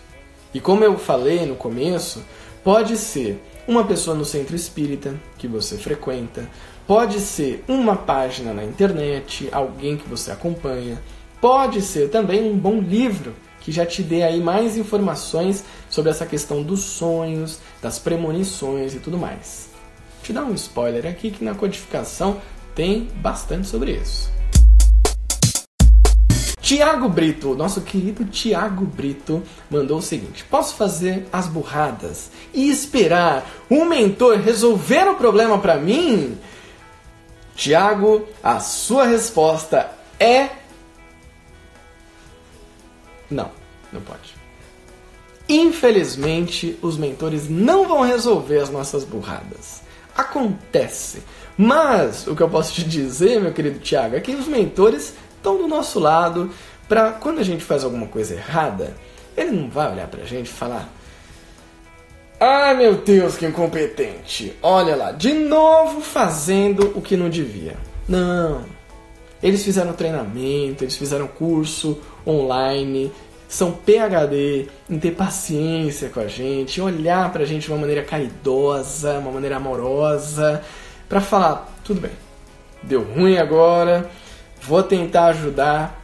[0.54, 2.24] E como eu falei no começo,
[2.64, 6.50] pode ser uma pessoa no centro espírita que você frequenta,
[6.88, 11.00] pode ser uma página na internet, alguém que você acompanha,
[11.42, 16.26] Pode ser também um bom livro que já te dê aí mais informações sobre essa
[16.26, 19.70] questão dos sonhos, das premonições e tudo mais.
[20.16, 22.42] Vou te dar um spoiler aqui que na codificação
[22.76, 24.30] tem bastante sobre isso.
[26.62, 33.50] Tiago Brito, nosso querido Tiago Brito, mandou o seguinte: Posso fazer as burradas e esperar
[33.72, 36.38] um mentor resolver o problema para mim?
[37.56, 40.50] Tiago, a sua resposta é
[43.30, 43.52] não,
[43.92, 44.36] não pode.
[45.48, 49.82] Infelizmente, os mentores não vão resolver as nossas burradas.
[50.16, 51.24] Acontece.
[51.58, 55.58] Mas o que eu posso te dizer, meu querido Tiago, é que os mentores estão
[55.58, 56.52] do nosso lado
[56.88, 58.96] para quando a gente faz alguma coisa errada,
[59.36, 60.88] ele não vai olhar pra gente e falar:
[62.40, 64.56] "Ai, meu Deus, que incompetente.
[64.62, 67.76] Olha lá, de novo fazendo o que não devia".
[68.08, 68.79] Não.
[69.42, 73.12] Eles fizeram treinamento, eles fizeram curso online,
[73.50, 79.18] são PhD em ter paciência com a gente, olhar pra gente de uma maneira caridosa,
[79.18, 80.62] uma maneira amorosa,
[81.08, 82.12] para falar: tudo bem,
[82.84, 84.10] deu ruim agora,
[84.62, 86.00] vou tentar ajudar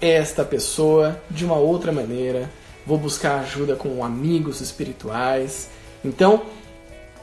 [0.00, 2.50] esta pessoa de uma outra maneira,
[2.86, 5.70] vou buscar ajuda com amigos espirituais.
[6.04, 6.42] Então,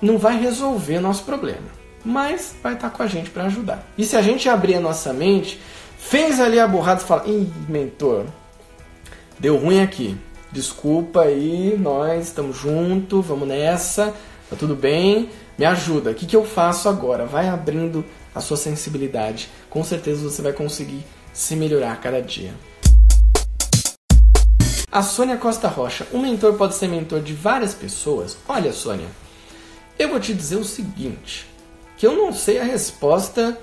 [0.01, 1.67] não vai resolver nosso problema,
[2.05, 3.85] mas vai estar com a gente para ajudar.
[3.97, 5.59] E se a gente abrir a nossa mente
[6.07, 8.25] Fez ali a borrada e fala: Ih, mentor,
[9.39, 10.15] deu ruim aqui.
[10.51, 14.13] Desculpa aí, nós estamos juntos, vamos nessa,
[14.47, 16.11] tá tudo bem, me ajuda.
[16.11, 17.25] O que, que eu faço agora?
[17.25, 19.49] Vai abrindo a sua sensibilidade.
[19.67, 21.03] Com certeza você vai conseguir
[21.33, 22.53] se melhorar cada dia.
[24.91, 28.37] A Sônia Costa Rocha, um mentor pode ser mentor de várias pessoas?
[28.47, 29.07] Olha, Sônia,
[29.97, 31.47] eu vou te dizer o seguinte,
[31.97, 33.57] que eu não sei a resposta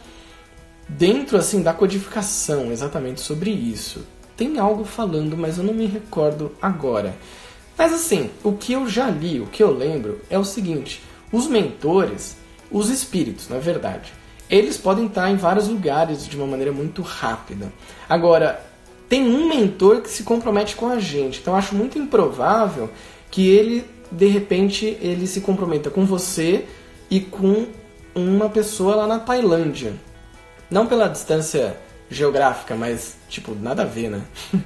[0.88, 4.06] dentro assim da codificação exatamente sobre isso.
[4.36, 7.14] Tem algo falando, mas eu não me recordo agora.
[7.76, 11.46] Mas assim, o que eu já li, o que eu lembro é o seguinte: os
[11.46, 12.36] mentores,
[12.70, 14.12] os espíritos, na verdade,
[14.48, 17.72] eles podem estar em vários lugares de uma maneira muito rápida.
[18.08, 18.64] Agora,
[19.08, 22.90] tem um mentor que se compromete com a gente, então acho muito improvável
[23.30, 26.66] que ele de repente ele se comprometa com você
[27.10, 27.66] e com
[28.14, 29.94] uma pessoa lá na Tailândia.
[30.70, 31.76] Não pela distância
[32.10, 34.22] geográfica, mas, tipo, nada a ver, né?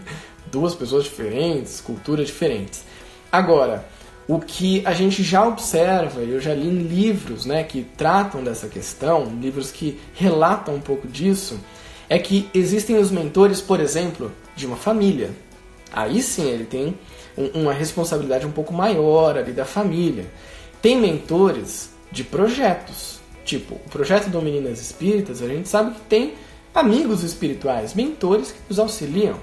[0.51, 2.84] Duas pessoas diferentes, culturas diferentes.
[3.30, 3.84] Agora,
[4.28, 8.68] o que a gente já observa, eu já li em livros né, que tratam dessa
[8.68, 11.59] questão, livros que relatam um pouco disso,
[12.09, 15.30] é que existem os mentores, por exemplo, de uma família.
[15.92, 16.99] Aí sim ele tem
[17.36, 20.26] um, uma responsabilidade um pouco maior ali da família.
[20.82, 23.20] Tem mentores de projetos.
[23.47, 26.34] Tipo, o projeto do Meninas Espíritas, a gente sabe que tem
[26.74, 29.36] amigos espirituais, mentores que nos auxiliam.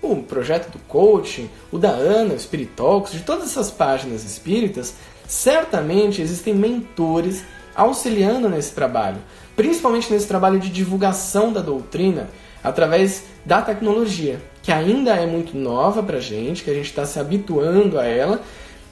[0.00, 4.94] O projeto do coaching, o da Ana, o Spirit Talks, de todas essas páginas espíritas,
[5.28, 7.44] certamente existem mentores
[7.76, 9.18] auxiliando nesse trabalho,
[9.54, 12.30] principalmente nesse trabalho de divulgação da doutrina
[12.64, 17.18] através da tecnologia, que ainda é muito nova para gente, que a gente está se
[17.20, 18.40] habituando a ela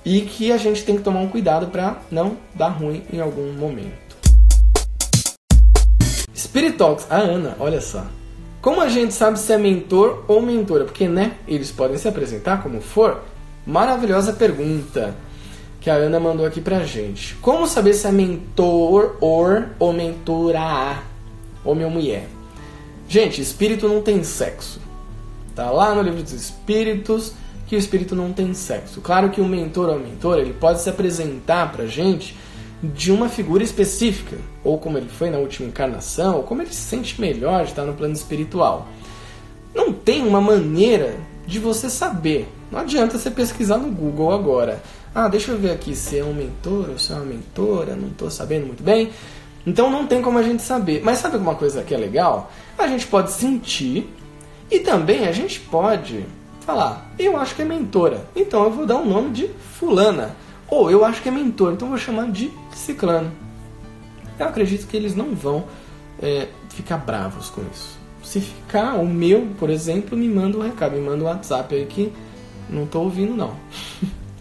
[0.05, 3.51] e que a gente tem que tomar um cuidado para não dar ruim em algum
[3.55, 4.08] momento.
[6.39, 8.07] Spirit Talks, a Ana, olha só.
[8.62, 10.84] Como a gente sabe se é mentor ou mentora?
[10.84, 13.24] Porque, né, eles podem se apresentar como for.
[13.66, 15.16] Maravilhosa pergunta
[15.80, 17.34] que a Ana mandou aqui pra gente.
[17.36, 21.03] Como saber se é mentor or, ou mentora
[21.64, 22.28] homem ou mulher?
[23.09, 24.80] Gente, espírito não tem sexo.
[25.57, 27.32] Tá lá no livro dos espíritos
[27.66, 29.01] que o espírito não tem sexo.
[29.01, 32.36] Claro que o mentor ou mentora, ele pode se apresentar pra gente
[32.83, 36.83] de uma figura específica, ou como ele foi na última encarnação, ou como ele se
[36.83, 38.89] sente melhor de estar no plano espiritual.
[39.74, 41.16] Não tem uma maneira
[41.47, 42.49] de você saber.
[42.70, 44.83] Não adianta você pesquisar no Google agora.
[45.14, 48.09] Ah, deixa eu ver aqui se é um mentor ou se é uma mentora, não
[48.09, 49.11] estou sabendo muito bem.
[49.66, 51.03] Então não tem como a gente saber.
[51.03, 52.51] Mas sabe alguma coisa que é legal?
[52.76, 54.09] A gente pode sentir
[54.70, 56.24] e também a gente pode
[56.61, 59.49] falar, eu acho que é mentora, então eu vou dar o um nome de
[59.79, 60.37] fulana.
[60.71, 63.33] Ou eu acho que é mentor, então vou chamar de ciclano.
[64.39, 65.64] Eu acredito que eles não vão
[66.21, 67.99] é, ficar bravos com isso.
[68.23, 71.87] Se ficar, o meu, por exemplo, me manda um recado, me manda um WhatsApp aí
[71.87, 72.12] que
[72.69, 73.55] não estou ouvindo não.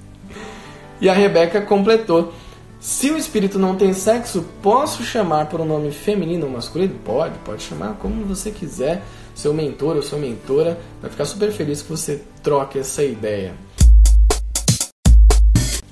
[0.99, 2.33] e a Rebeca completou.
[2.79, 6.95] Se o espírito não tem sexo, posso chamar por um nome feminino ou masculino?
[7.03, 9.03] Pode, pode chamar como você quiser.
[9.33, 13.53] Seu mentor ou sua mentora vai ficar super feliz que você troque essa ideia.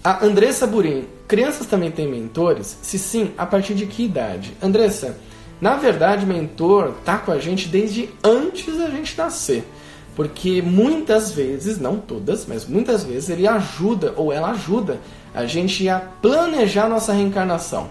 [0.06, 2.78] A Andressa Burim, crianças também têm mentores?
[2.84, 4.56] Se sim, a partir de que idade?
[4.62, 5.18] Andressa,
[5.60, 9.68] na verdade, mentor tá com a gente desde antes da gente nascer.
[10.16, 15.02] Porque muitas vezes, não todas, mas muitas vezes ele ajuda ou ela ajuda
[15.34, 17.90] a gente a planejar nossa reencarnação.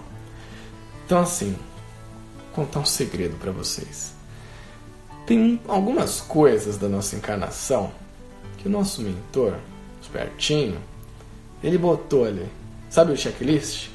[1.05, 1.53] Então assim,
[2.53, 4.13] contar um segredo para vocês.
[5.25, 7.91] Tem algumas coisas da nossa encarnação
[8.57, 9.55] que o nosso mentor,
[10.01, 10.77] espertinho,
[11.65, 12.45] ele botou ali.
[12.89, 13.89] Sabe o checklist?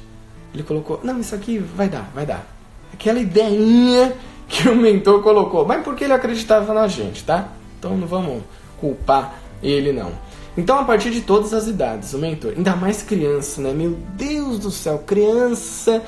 [0.53, 2.45] Ele colocou, não, isso aqui vai dar, vai dar.
[2.93, 4.13] Aquela ideinha
[4.47, 7.47] que o mentor colocou, mas porque ele acreditava na gente, tá?
[7.79, 8.43] Então não vamos
[8.79, 10.11] culpar ele não.
[10.57, 13.71] Então a partir de todas as idades, o mentor, ainda mais criança, né?
[13.71, 16.03] Meu Deus do céu, criança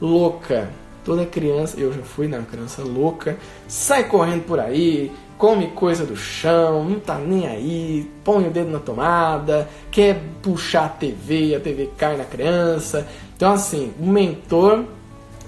[0.00, 0.70] louca.
[1.04, 3.36] Toda criança, eu já fui na né, criança louca,
[3.66, 8.70] sai correndo por aí, come coisa do chão, não tá nem aí, põe o dedo
[8.70, 13.06] na tomada, quer puxar a TV, a TV cai na criança.
[13.36, 14.84] Então, assim, o mentor,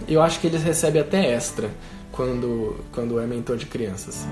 [0.09, 1.71] eu acho que eles recebem até extra
[2.11, 4.27] quando, quando é mentor de crianças.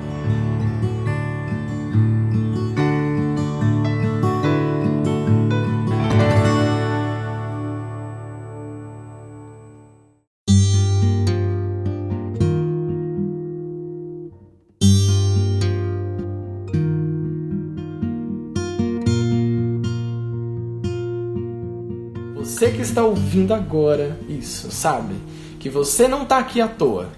[22.88, 25.14] Está ouvindo agora isso, sabe?
[25.58, 27.08] Que você não está aqui à toa.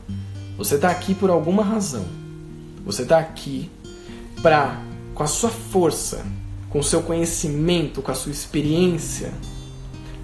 [0.57, 2.05] Você está aqui por alguma razão.
[2.85, 3.71] Você está aqui
[4.43, 4.81] para,
[5.15, 6.25] com a sua força,
[6.69, 9.33] com o seu conhecimento, com a sua experiência,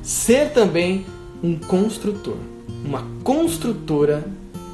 [0.03, 1.07] ser também
[1.43, 2.37] um construtor,
[2.85, 4.25] uma construtora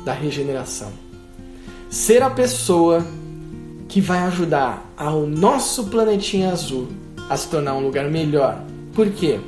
[0.05, 0.93] da regeneração.
[1.89, 3.07] Ser a pessoa
[3.89, 6.89] que vai ajudar ao nosso planetinha azul
[7.29, 8.63] a se tornar um lugar melhor.
[8.93, 9.41] Por quê?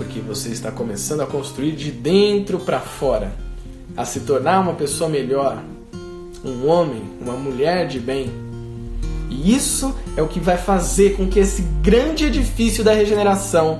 [0.00, 3.34] Porque você está começando a construir de dentro para fora,
[3.94, 5.62] a se tornar uma pessoa melhor,
[6.42, 8.30] um homem, uma mulher de bem.
[9.28, 13.78] E isso é o que vai fazer com que esse grande edifício da regeneração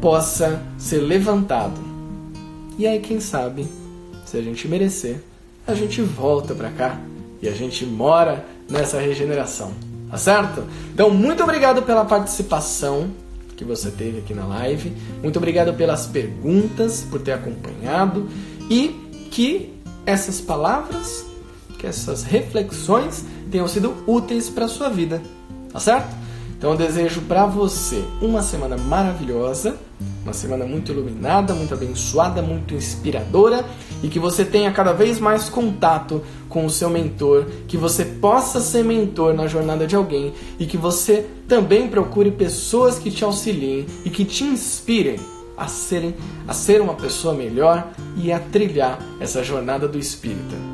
[0.00, 1.80] possa ser levantado.
[2.76, 3.68] E aí, quem sabe,
[4.26, 5.22] se a gente merecer,
[5.64, 6.98] a gente volta para cá
[7.40, 9.70] e a gente mora nessa regeneração.
[10.10, 10.64] Tá certo?
[10.92, 13.10] Então, muito obrigado pela participação
[13.60, 14.90] que você teve aqui na live.
[15.22, 18.26] Muito obrigado pelas perguntas, por ter acompanhado
[18.70, 18.88] e
[19.30, 19.74] que
[20.06, 21.26] essas palavras,
[21.78, 25.20] que essas reflexões tenham sido úteis para a sua vida,
[25.70, 26.16] tá certo?
[26.56, 29.76] Então eu desejo para você uma semana maravilhosa,
[30.22, 33.64] uma semana muito iluminada, muito abençoada, muito inspiradora
[34.02, 38.60] e que você tenha cada vez mais contato com o seu mentor, que você possa
[38.60, 43.86] ser mentor na jornada de alguém e que você também procure pessoas que te auxiliem
[44.04, 45.16] e que te inspirem
[45.56, 46.14] a serem
[46.48, 50.69] a ser uma pessoa melhor e a trilhar essa jornada do espírita.